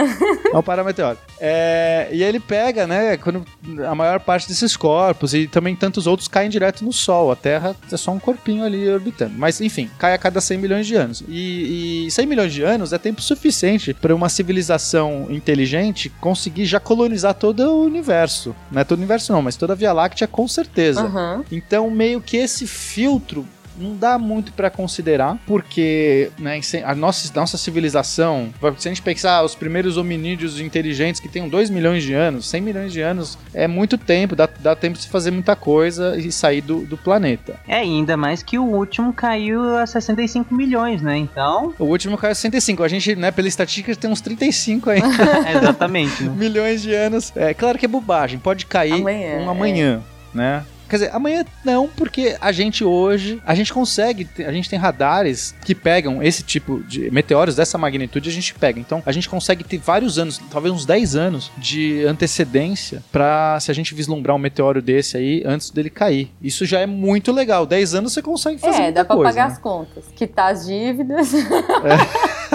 [0.54, 1.18] É um parameteoro.
[1.40, 3.44] É, e ele pega, né, quando
[3.88, 7.32] a maior parte desses corpos e também tantos outros caem direto no Sol.
[7.32, 9.34] A Terra é só um corpinho ali orbitando.
[9.36, 11.24] Mas, enfim, cai a cada 100 milhões de anos.
[11.28, 16.80] E, e 100 milhões de anos é tempo suficiente para uma civilização inteligente conseguir já
[16.80, 18.56] colonizar todo o universo.
[18.72, 21.04] Não é todo o universo não, mas toda a Via Láctea com certeza.
[21.04, 21.44] Uhum.
[21.52, 23.46] Então, meio que esse filtro
[23.78, 29.44] não dá muito pra considerar, porque né, a nossa, nossa civilização, se a gente pensar
[29.44, 33.68] os primeiros hominídeos inteligentes que tenham 2 milhões de anos, 100 milhões de anos, é
[33.68, 37.60] muito tempo, dá, dá tempo de se fazer muita coisa e sair do, do planeta.
[37.68, 41.18] É, ainda mais que o último caiu a 65 milhões, né?
[41.18, 45.02] Então, O último caiu a 65, a gente, né, pela estatística, tem uns 35 aí.
[45.46, 46.34] é exatamente, né?
[46.36, 47.32] milhões de anos.
[47.36, 50.02] É claro que é bobagem, pode cair Amanhã, um amanhã,
[50.34, 50.64] né?
[50.90, 55.56] Quer dizer, amanhã não, porque a gente hoje, a gente consegue, a gente tem radares
[55.66, 58.80] que pegam esse tipo de meteoros dessa magnitude, a gente pega.
[58.80, 63.72] Então, a gente consegue ter vários anos, talvez uns 10 anos de antecedência pra se
[63.72, 66.32] a gente vislumbrar um meteoro desse aí antes dele cair.
[66.42, 67.66] Isso já é muito legal.
[67.66, 69.54] 10 anos você consegue fazer É, dá pra coisa, pagar né?
[69.54, 71.34] as contas, quitar as dívidas.
[71.34, 72.55] É,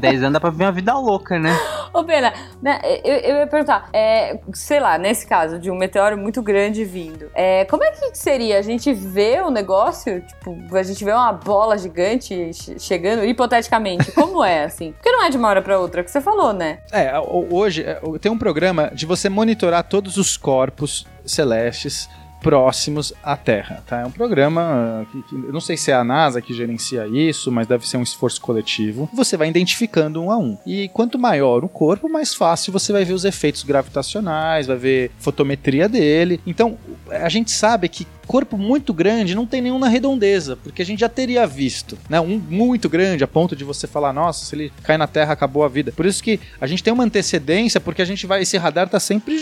[0.00, 1.56] 10 anos dá pra viver uma vida louca, né?
[1.92, 6.18] Ô, Pena, né, eu, eu ia perguntar, é, sei lá, nesse caso de um meteoro
[6.18, 8.58] muito grande vindo, é, como é que seria?
[8.58, 14.10] A gente vê o negócio, tipo, a gente vê uma bola gigante che- chegando, hipoteticamente,
[14.12, 14.92] como é, assim?
[14.92, 16.80] Porque não é de uma hora pra outra, é o que você falou, né?
[16.92, 22.08] É, ho- hoje é, tem um programa de você monitorar todos os corpos celestes
[22.40, 24.00] próximos à Terra, tá?
[24.00, 27.50] É um programa ah, que, que- não sei se é a NASA que gerencia isso,
[27.50, 29.08] mas deve ser um esforço coletivo.
[29.12, 30.56] Você vai identificando um a um.
[30.66, 35.10] E quanto maior o corpo, mais fácil você vai ver os efeitos gravitacionais, vai ver
[35.18, 36.40] fotometria dele.
[36.46, 36.78] Então,
[37.10, 41.08] a gente sabe que corpo muito grande não tem nenhuma redondeza, porque a gente já
[41.08, 42.20] teria visto, né?
[42.20, 45.64] Um muito grande a ponto de você falar, nossa, se ele cai na Terra acabou
[45.64, 45.90] a vida.
[45.92, 49.00] Por isso que a gente tem uma antecedência, porque a gente vai, esse radar tá
[49.00, 49.36] sempre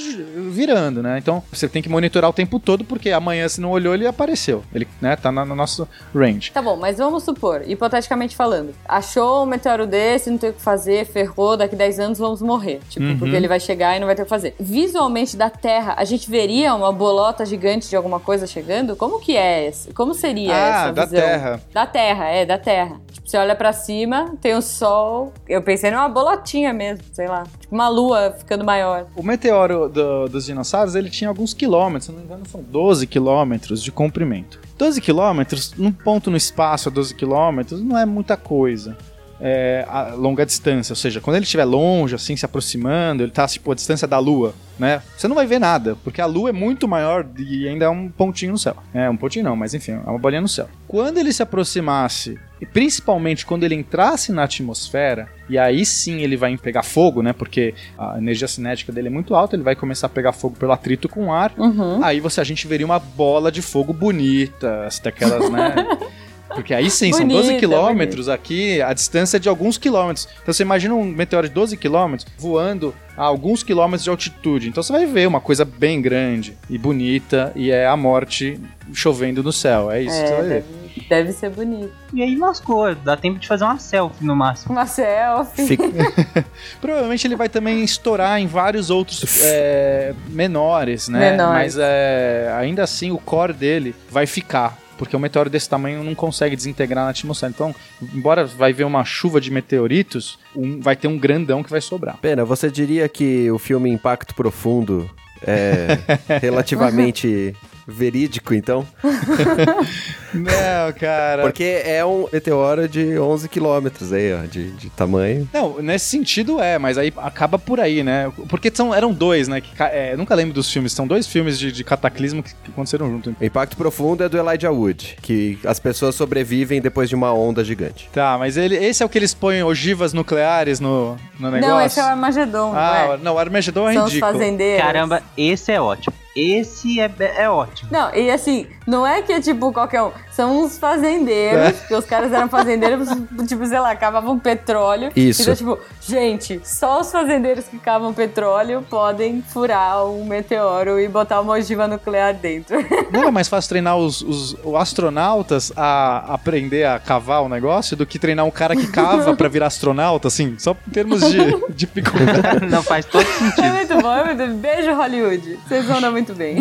[0.50, 1.18] virando, né?
[1.18, 4.62] Então você tem que monitorar o tempo todo, porque amanhã se não olhou ele apareceu,
[4.74, 5.16] ele, né?
[5.16, 6.52] Tá na- no nosso range.
[6.52, 10.62] Tá bom, mas vamos supor, hipoteticamente falando, achou um meteoro desse, não tem o que
[10.62, 12.80] fazer, ferrou, daqui 10 anos vamos morrer.
[12.88, 13.18] Tipo, Uhum.
[13.18, 14.54] porque ele vai chegar e não vai ter o que fazer.
[14.60, 18.75] Visualmente da Terra, a gente veria uma bolota gigante de alguma coisa chegando?
[18.96, 19.92] Como que é esse?
[19.94, 21.20] Como seria ah, essa da visão?
[21.20, 21.60] Terra.
[21.72, 23.00] Da Terra, é, da Terra.
[23.12, 25.32] Tipo, você olha pra cima, tem o Sol.
[25.48, 27.44] Eu pensei numa bolotinha mesmo, sei lá.
[27.58, 29.06] Tipo, uma lua ficando maior.
[29.16, 33.06] O meteoro do- dos dinossauros, ele tinha alguns quilômetros, se não me engano são 12
[33.06, 34.60] quilômetros de comprimento.
[34.76, 38.96] 12 quilômetros, num ponto no espaço a 12 quilômetros, não é muita coisa.
[39.40, 43.46] É, a longa distância, ou seja, quando ele estiver longe, assim, se aproximando, ele tá,
[43.46, 45.02] tipo, a distância da Lua, né?
[45.16, 48.08] Você não vai ver nada, porque a Lua é muito maior e ainda é um
[48.08, 48.76] pontinho no céu.
[48.94, 50.68] É, um pontinho não, mas enfim, é uma bolinha no céu.
[50.88, 56.36] Quando ele se aproximasse, e principalmente quando ele entrasse na atmosfera, e aí sim ele
[56.36, 57.32] vai pegar fogo, né?
[57.32, 60.72] Porque a energia cinética dele é muito alta, ele vai começar a pegar fogo pelo
[60.72, 61.52] atrito com o ar.
[61.56, 62.02] Uhum.
[62.02, 65.74] Aí você, a gente veria uma bola de fogo bonita, daquelas, né?
[66.56, 70.26] Porque aí sim, são 12 Bonita, quilômetros aqui, a distância é de alguns quilômetros.
[70.42, 74.68] Então você imagina um meteoro de 12 quilômetros voando a alguns quilômetros de altitude.
[74.68, 78.60] Então você vai ver uma coisa bem grande e bonita, e é a morte
[78.92, 79.90] chovendo no céu.
[79.90, 80.64] É isso que você É, vai ver.
[80.64, 81.92] deve, deve ser bonito.
[82.12, 84.72] E aí lascou, dá tempo de fazer uma selfie no máximo.
[84.72, 85.66] Uma selfie.
[85.66, 85.84] Fica-
[86.80, 91.30] Provavelmente ele vai também estourar em vários outros é, menores, né?
[91.32, 91.74] Menores.
[91.74, 94.76] Mas é, ainda assim o core dele vai ficar.
[94.98, 97.52] Porque um meteoro desse tamanho não consegue desintegrar na atmosfera.
[97.54, 97.74] Então,
[98.14, 102.16] embora vai ver uma chuva de meteoritos, um- vai ter um grandão que vai sobrar.
[102.16, 105.08] Pena, você diria que o filme Impacto Profundo
[105.46, 105.98] é
[106.40, 107.54] relativamente
[107.86, 108.86] verídico, então?
[110.34, 111.42] Não, cara.
[111.42, 115.48] Porque é um meteoro de 11 quilômetros aí, ó, de, de tamanho.
[115.52, 118.30] Não, nesse sentido é, mas aí acaba por aí, né?
[118.48, 119.60] Porque são, eram dois, né?
[119.60, 120.92] Que, é, eu nunca lembro dos filmes.
[120.92, 123.34] São dois filmes de, de cataclismo que, que aconteceram junto.
[123.40, 127.64] O Impacto Profundo é do Elijah Wood, que as pessoas sobrevivem depois de uma onda
[127.64, 128.08] gigante.
[128.12, 131.74] Tá, mas ele, esse é o que eles põem ogivas nucleares no, no negócio?
[131.74, 133.24] Não, esse é o Armagedon, não Ah, é?
[133.24, 134.32] não, o Armagedon é São os ridículo.
[134.32, 134.84] fazendeiros.
[134.84, 136.14] Caramba, esse é ótimo.
[136.36, 137.90] Esse é, é ótimo.
[137.90, 140.10] Não, e assim, não é que é tipo qualquer um.
[140.32, 141.72] São uns fazendeiros, É.
[141.72, 143.08] porque os caras eram fazendeiros,
[143.48, 145.10] tipo, sei lá, cavavam petróleo.
[145.16, 145.42] Isso.
[145.42, 151.40] Então, tipo, gente, só os fazendeiros que cavam petróleo podem furar um meteoro e botar
[151.40, 152.76] uma ogiva nuclear dentro.
[153.10, 157.96] Não era mais fácil treinar os, os- os astronautas a aprender a cavar o negócio
[157.96, 160.54] do que treinar um cara que cava pra virar astronauta, assim?
[160.58, 161.38] Só em termos de
[161.70, 162.66] dificuldade.
[162.66, 163.72] Não faz todo É sentido.
[163.72, 165.58] muito bom, é muito Beijo, Hollywood.
[165.66, 166.56] Vocês mandam muito bem.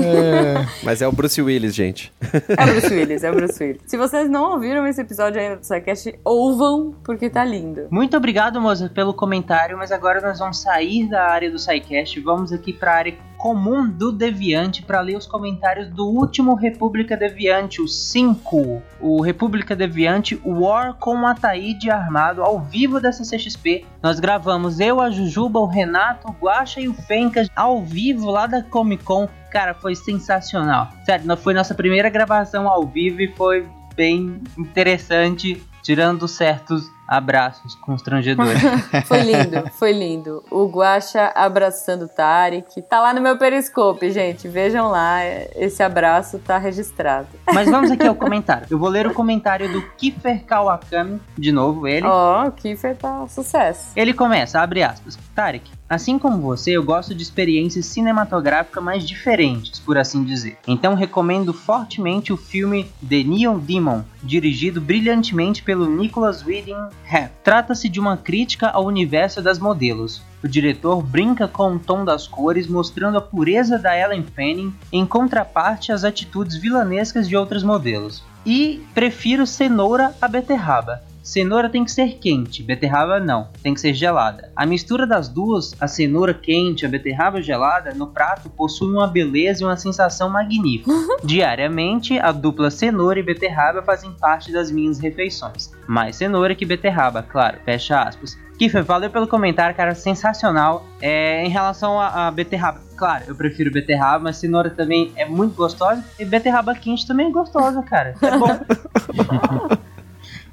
[0.83, 2.11] Mas é o Bruce Willis, gente.
[2.21, 3.81] É Bruce Willis, é Bruce Willis.
[3.85, 7.87] Se vocês não ouviram esse episódio ainda do SciCast, ouvam, porque tá lindo.
[7.91, 12.21] Muito obrigado, moça, pelo comentário, mas agora nós vamos sair da área do SciCast e
[12.21, 17.15] vamos aqui para a área comum do Deviante para ler os comentários do último República
[17.15, 18.81] Deviante, o 5.
[18.99, 23.85] O República Deviante War com Ataíde armado ao vivo da CCXP.
[24.01, 28.47] Nós gravamos eu, a Jujuba, o Renato, o Guaxa e o Fencas ao vivo lá
[28.47, 29.27] da Comic Con.
[29.55, 30.89] Cara, foi sensacional.
[31.05, 37.73] Sério, não- foi nossa primeira gravação ao vivo e foi bem interessante, tirando certos abraços
[37.75, 38.59] constrangedores.
[39.05, 40.43] Foi lindo, foi lindo.
[40.49, 42.81] O Guaxa abraçando o Tarek.
[42.81, 44.47] Tá lá no meu periscope, gente.
[44.47, 45.19] Vejam lá,
[45.55, 47.27] esse abraço tá registrado.
[47.53, 48.65] Mas vamos aqui ao comentário.
[48.71, 52.07] Eu vou ler o comentário do Kiefer Kawakami, de novo ele.
[52.07, 53.91] Ó, o Kiefer tá sucesso.
[53.95, 55.15] Ele começa, abre aspas.
[55.35, 60.57] Tarek, assim como você, eu gosto de experiências cinematográficas mais diferentes, por assim dizer.
[60.67, 67.29] Então recomendo fortemente o filme The Neon Demon, dirigido brilhantemente pelo Nicholas Winding Refn.
[67.43, 70.21] Trata-se de uma crítica ao universo das modelos.
[70.43, 75.05] O diretor brinca com o tom das cores, mostrando a pureza da Ellen Fanning em
[75.05, 78.23] contraparte às atitudes vilanescas de outros modelos.
[78.45, 81.01] E prefiro cenoura a beterraba.
[81.25, 84.51] Cenoura tem que ser quente, beterraba não, tem que ser gelada.
[84.55, 89.07] A mistura das duas, a cenoura quente e a beterraba gelada, no prato possui uma
[89.07, 90.91] beleza e uma sensação magnífica.
[91.25, 95.71] Diariamente, a dupla cenoura e beterraba fazem parte das minhas refeições.
[95.87, 98.37] Mais cenoura que beterraba, claro, fecha aspas.
[98.59, 100.85] Kiffer, valeu pelo comentário, cara, sensacional.
[101.01, 105.55] É, em relação a, a beterraba, claro, eu prefiro beterraba, mas cenoura também é muito
[105.55, 106.05] gostosa.
[106.19, 108.13] E beterraba quente também é gostosa, cara.
[108.21, 109.75] É bom.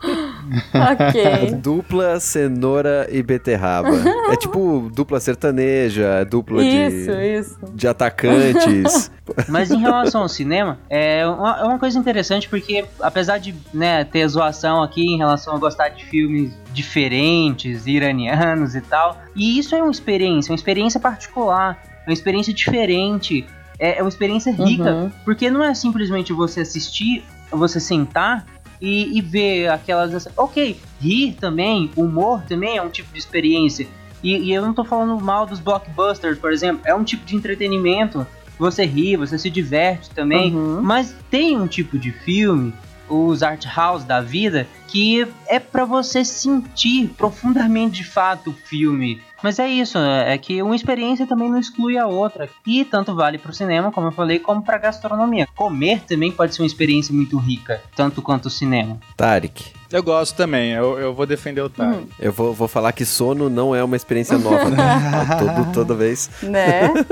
[0.75, 1.53] ok.
[1.57, 3.89] Dupla cenoura e beterraba.
[4.31, 7.59] é tipo dupla sertaneja, dupla Isso, de, isso.
[7.75, 9.11] de atacantes.
[9.49, 14.05] Mas em relação ao cinema, é uma, é uma coisa interessante porque, apesar de né,
[14.05, 19.75] ter zoação aqui em relação a gostar de filmes diferentes, iranianos e tal, e isso
[19.75, 23.47] é uma experiência, uma experiência particular, uma experiência diferente,
[23.79, 25.11] é, é uma experiência rica, Uhum.
[25.25, 28.45] porque não é simplesmente você assistir, você sentar
[28.83, 30.29] e, e ver aquelas.
[30.37, 33.87] Ok, rir também, humor também é um tipo de experiência.
[34.23, 37.37] E, e eu não tô falando mal dos blockbusters, por exemplo, é um tipo de
[37.37, 38.27] entretenimento.
[38.59, 40.55] Você ri, você se diverte também.
[40.55, 40.83] Uhum.
[40.83, 42.75] Mas tem um tipo de filme,
[43.09, 49.21] os art house da vida, que é pra você sentir profundamente de fato o filme.
[49.43, 52.49] Mas é isso, é que uma experiência também não exclui a outra.
[52.67, 55.49] E tanto vale pro cinema, como eu falei, como pra gastronomia.
[55.55, 58.99] Comer também pode ser uma experiência muito rica, tanto quanto o cinema.
[59.17, 61.99] Tarek, Eu gosto também, eu, eu vou defender o Tarek.
[61.99, 62.07] Hum.
[62.19, 64.63] eu vou, vou falar que sono não é uma experiência nova.
[64.73, 65.37] Tá?
[65.39, 66.31] Todo, toda vez.
[66.43, 66.91] Né?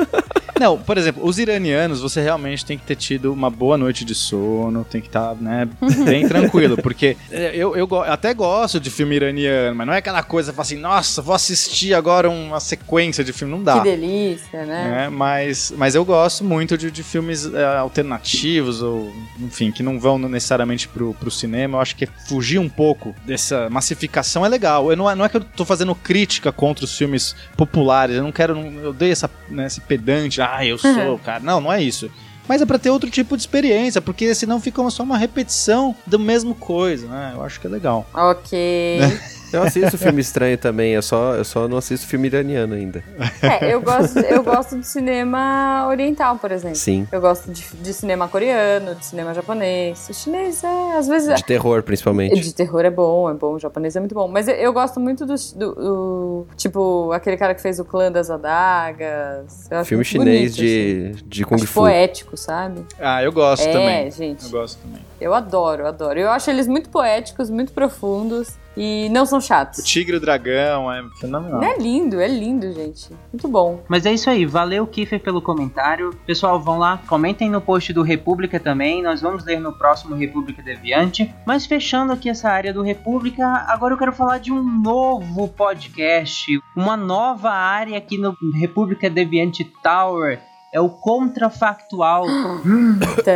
[0.59, 4.14] Não, por exemplo, os iranianos, você realmente tem que ter tido uma boa noite de
[4.14, 5.66] sono, tem que estar, né,
[6.05, 9.97] bem tranquilo, porque é, eu, eu go- até gosto de filme iraniano, mas não é
[9.97, 13.78] aquela coisa, assim, nossa, vou assistir agora uma sequência de filme, não dá.
[13.78, 15.07] que delícia, né?
[15.07, 17.64] É, mas, mas eu gosto muito de, de filmes é,
[18.11, 19.11] alternativos, ou
[19.41, 21.78] enfim, que não vão necessariamente pro, pro cinema.
[21.78, 24.90] Eu acho que fugir um pouco dessa massificação é legal.
[24.90, 28.22] Eu não, é- não é que eu tô fazendo crítica contra os filmes populares, eu
[28.22, 31.40] não quero, eu dei essa, né, esse pedante, ah, eu sou, cara.
[31.40, 32.10] Não, não é isso.
[32.48, 36.18] Mas é pra ter outro tipo de experiência, porque senão fica só uma repetição da
[36.18, 37.32] mesma coisa, né?
[37.36, 38.08] Eu acho que é legal.
[38.12, 38.58] Ok.
[39.53, 43.03] Eu assisto filme estranho também, eu só, eu só não assisto filme iraniano ainda.
[43.42, 46.76] É, eu gosto, eu gosto de cinema oriental, por exemplo.
[46.76, 47.07] Sim.
[47.11, 50.09] Eu gosto de, de cinema coreano, de cinema japonês.
[50.09, 51.34] O chinês é, às vezes.
[51.34, 52.40] De terror, principalmente.
[52.40, 54.28] De terror é bom, é bom, o japonês é muito bom.
[54.28, 58.11] Mas eu, eu gosto muito do, do- do- Tipo, aquele cara que fez o clã
[58.11, 59.68] das adagas.
[59.70, 61.12] Eu acho Filme chinês bonito, assim.
[61.12, 61.80] de, de Kung Acho Fu.
[61.80, 62.84] poético, sabe?
[62.98, 64.11] Ah, eu gosto é, também.
[64.11, 64.44] gente.
[64.44, 65.01] Eu gosto também.
[65.20, 66.18] Eu adoro, eu adoro.
[66.18, 69.84] Eu acho eles muito poéticos, muito profundos e não são O chatos.
[69.84, 71.62] Tigre e o Dragão é fenomenal.
[71.62, 73.10] É lindo, é lindo, gente.
[73.32, 73.82] Muito bom.
[73.88, 76.14] Mas é isso aí, valeu Kiffer pelo comentário.
[76.26, 80.62] Pessoal, vão lá, comentem no post do República também, nós vamos ler no próximo República
[80.62, 81.32] Deviante.
[81.46, 86.46] Mas fechando aqui essa área do República, agora eu quero falar de um novo podcast,
[86.76, 90.40] uma nova área aqui no República Deviante Tower.
[90.72, 92.26] É o Contrafactual.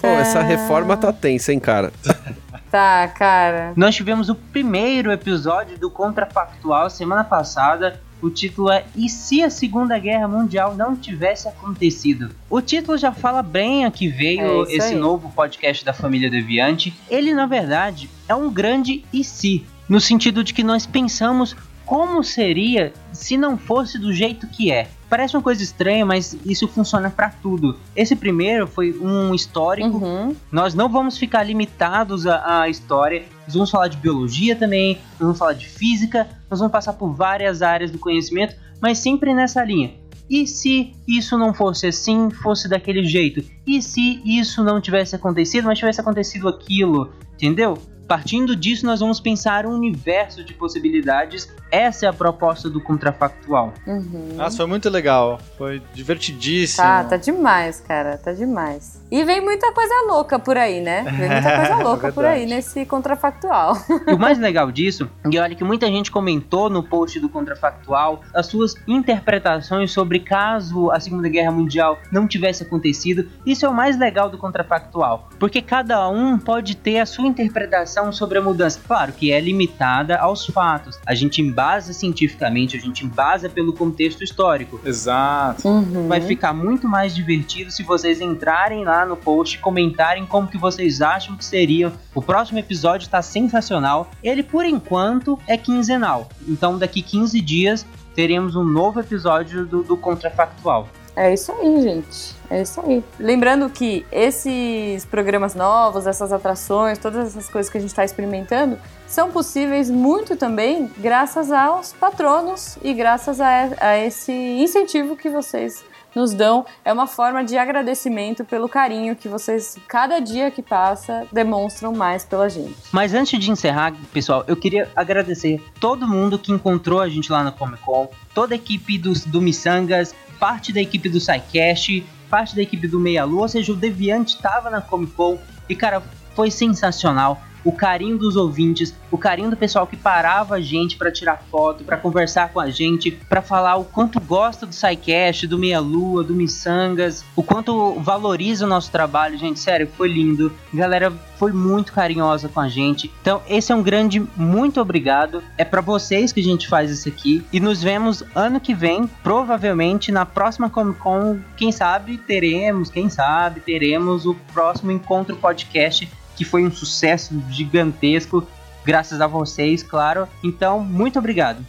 [0.00, 1.92] Pô, essa reforma tá tensa, hein, cara?
[2.74, 3.72] Tá, cara.
[3.76, 8.00] Nós tivemos o primeiro episódio do Contrafactual semana passada.
[8.20, 12.30] O título é E se a Segunda Guerra Mundial não tivesse acontecido?
[12.50, 14.96] O título já fala bem a que veio É esse aí.
[14.96, 16.92] novo podcast da família Deviante.
[17.08, 21.54] Ele, na verdade, é um grande e se, no sentido de que nós pensamos
[21.86, 24.88] como seria se não fosse do jeito que é.
[25.14, 27.78] Parece uma coisa estranha, mas isso funciona pra tudo.
[27.94, 30.34] Esse primeiro foi um histórico Uhum.
[30.50, 33.22] nós não vamos ficar limitados à, à história.
[33.44, 37.12] Nós vamos falar de biologia também, nós vamos falar de física, nós vamos passar por
[37.12, 39.94] várias áreas do conhecimento, mas sempre nessa linha.
[40.28, 43.44] E se isso não fosse assim, fosse daquele jeito?
[43.64, 47.12] E se isso não tivesse acontecido, mas tivesse acontecido aquilo?
[47.34, 47.78] Entendeu?
[48.06, 51.48] Partindo disso, nós vamos pensar um universo de possibilidades.
[51.70, 53.72] Essa é a proposta do contrafactual.
[53.86, 54.34] Uhum.
[54.36, 55.40] Nossa, foi muito legal.
[55.56, 56.86] Foi divertidíssimo.
[56.86, 59.00] Tá, tá demais, cara, tá demais.
[59.10, 61.04] E vem muita coisa louca por aí, né?
[61.04, 63.76] Vem muita coisa louca por aí nesse contrafactual.
[64.06, 68.22] E o mais legal disso, e olha que muita gente comentou no post do Contrafactual
[68.34, 73.28] as suas interpretações sobre caso a Segunda Guerra Mundial não tivesse acontecido.
[73.44, 78.12] Isso é o mais legal do Contrafactual, porque cada um pode ter a sua interpretação
[78.12, 78.80] sobre a mudança.
[78.86, 80.98] Claro que é limitada aos fatos.
[81.06, 84.80] A gente embasa cientificamente, a gente embasa pelo contexto histórico.
[84.84, 85.68] Exato.
[85.68, 86.08] Uhum.
[86.08, 91.00] Vai ficar muito mais divertido se vocês entrarem lá no post comentarem como que vocês
[91.00, 91.90] acham que seria.
[92.14, 94.10] O próximo episódio tá sensacional.
[94.22, 96.28] Ele, por enquanto, é quinzenal.
[96.46, 100.88] Então, daqui 15 dias, teremos um novo episódio do, do Contrafactual.
[101.16, 102.34] É isso aí, gente.
[102.50, 103.02] É isso aí.
[103.20, 108.78] Lembrando que esses programas novos, essas atrações, todas essas coisas que a gente está experimentando,
[109.06, 113.48] são possíveis muito também graças aos patronos e graças a,
[113.80, 115.84] a esse incentivo que vocês
[116.14, 116.64] nos dão.
[116.84, 122.24] É uma forma de agradecimento pelo carinho que vocês, cada dia que passa, demonstram mais
[122.24, 122.74] pela gente.
[122.92, 127.42] Mas antes de encerrar, pessoal, eu queria agradecer todo mundo que encontrou a gente lá
[127.42, 132.56] na Comic Con, toda a equipe do, do Missangas, parte da equipe do SciCast, parte
[132.56, 135.38] da equipe do Meia Lua, ou seja, o Deviante estava na Comic Con
[135.68, 136.02] e, cara,
[136.34, 137.40] foi sensacional.
[137.64, 141.84] O carinho dos ouvintes, o carinho do pessoal que parava a gente para tirar foto,
[141.84, 146.22] para conversar com a gente, para falar o quanto gosta do SciCast, do Meia Lua,
[146.22, 150.52] do Missangas, o quanto valoriza o nosso trabalho, gente, sério, foi lindo.
[150.72, 153.10] Galera foi muito carinhosa com a gente.
[153.20, 155.42] Então, esse é um grande muito obrigado.
[155.58, 159.06] É para vocês que a gente faz isso aqui e nos vemos ano que vem,
[159.22, 166.08] provavelmente na próxima Comic Con, quem sabe teremos, quem sabe teremos o próximo encontro podcast
[166.36, 168.46] que foi um sucesso gigantesco,
[168.84, 170.28] graças a vocês, claro.
[170.42, 171.64] Então, muito obrigado.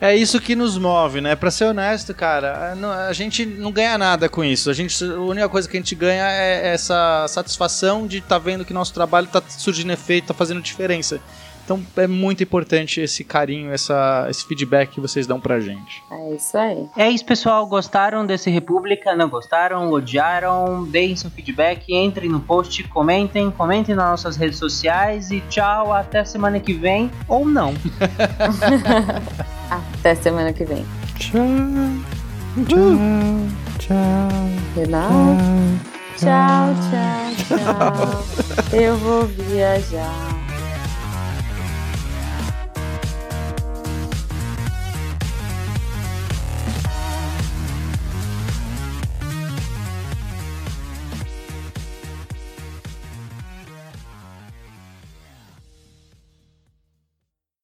[0.00, 1.34] É isso que nos move, né?
[1.34, 2.74] Pra ser honesto, cara,
[3.08, 4.68] a gente não ganha nada com isso.
[4.68, 8.64] A, gente, a única coisa que a gente ganha é essa satisfação de estar vendo
[8.64, 11.20] que nosso trabalho tá surgindo efeito, tá fazendo diferença.
[11.64, 16.02] Então é muito importante esse carinho, essa, esse feedback que vocês dão pra gente.
[16.10, 16.88] É isso aí.
[16.96, 17.66] É isso, pessoal.
[17.66, 19.16] Gostaram desse República?
[19.16, 19.90] Não gostaram?
[19.90, 20.84] Odiaram?
[20.84, 26.24] Deem seu feedback, entrem no post, comentem, comentem nas nossas redes sociais e tchau, até
[26.24, 27.74] semana que vem ou não.
[29.70, 30.84] Até semana que vem.
[31.16, 31.40] Tchau.
[32.68, 32.86] Tchau.
[33.78, 34.28] Tchau.
[34.76, 35.94] Renato.
[36.16, 38.24] Tchau, tchau, tchau.
[38.78, 40.43] Eu vou viajar.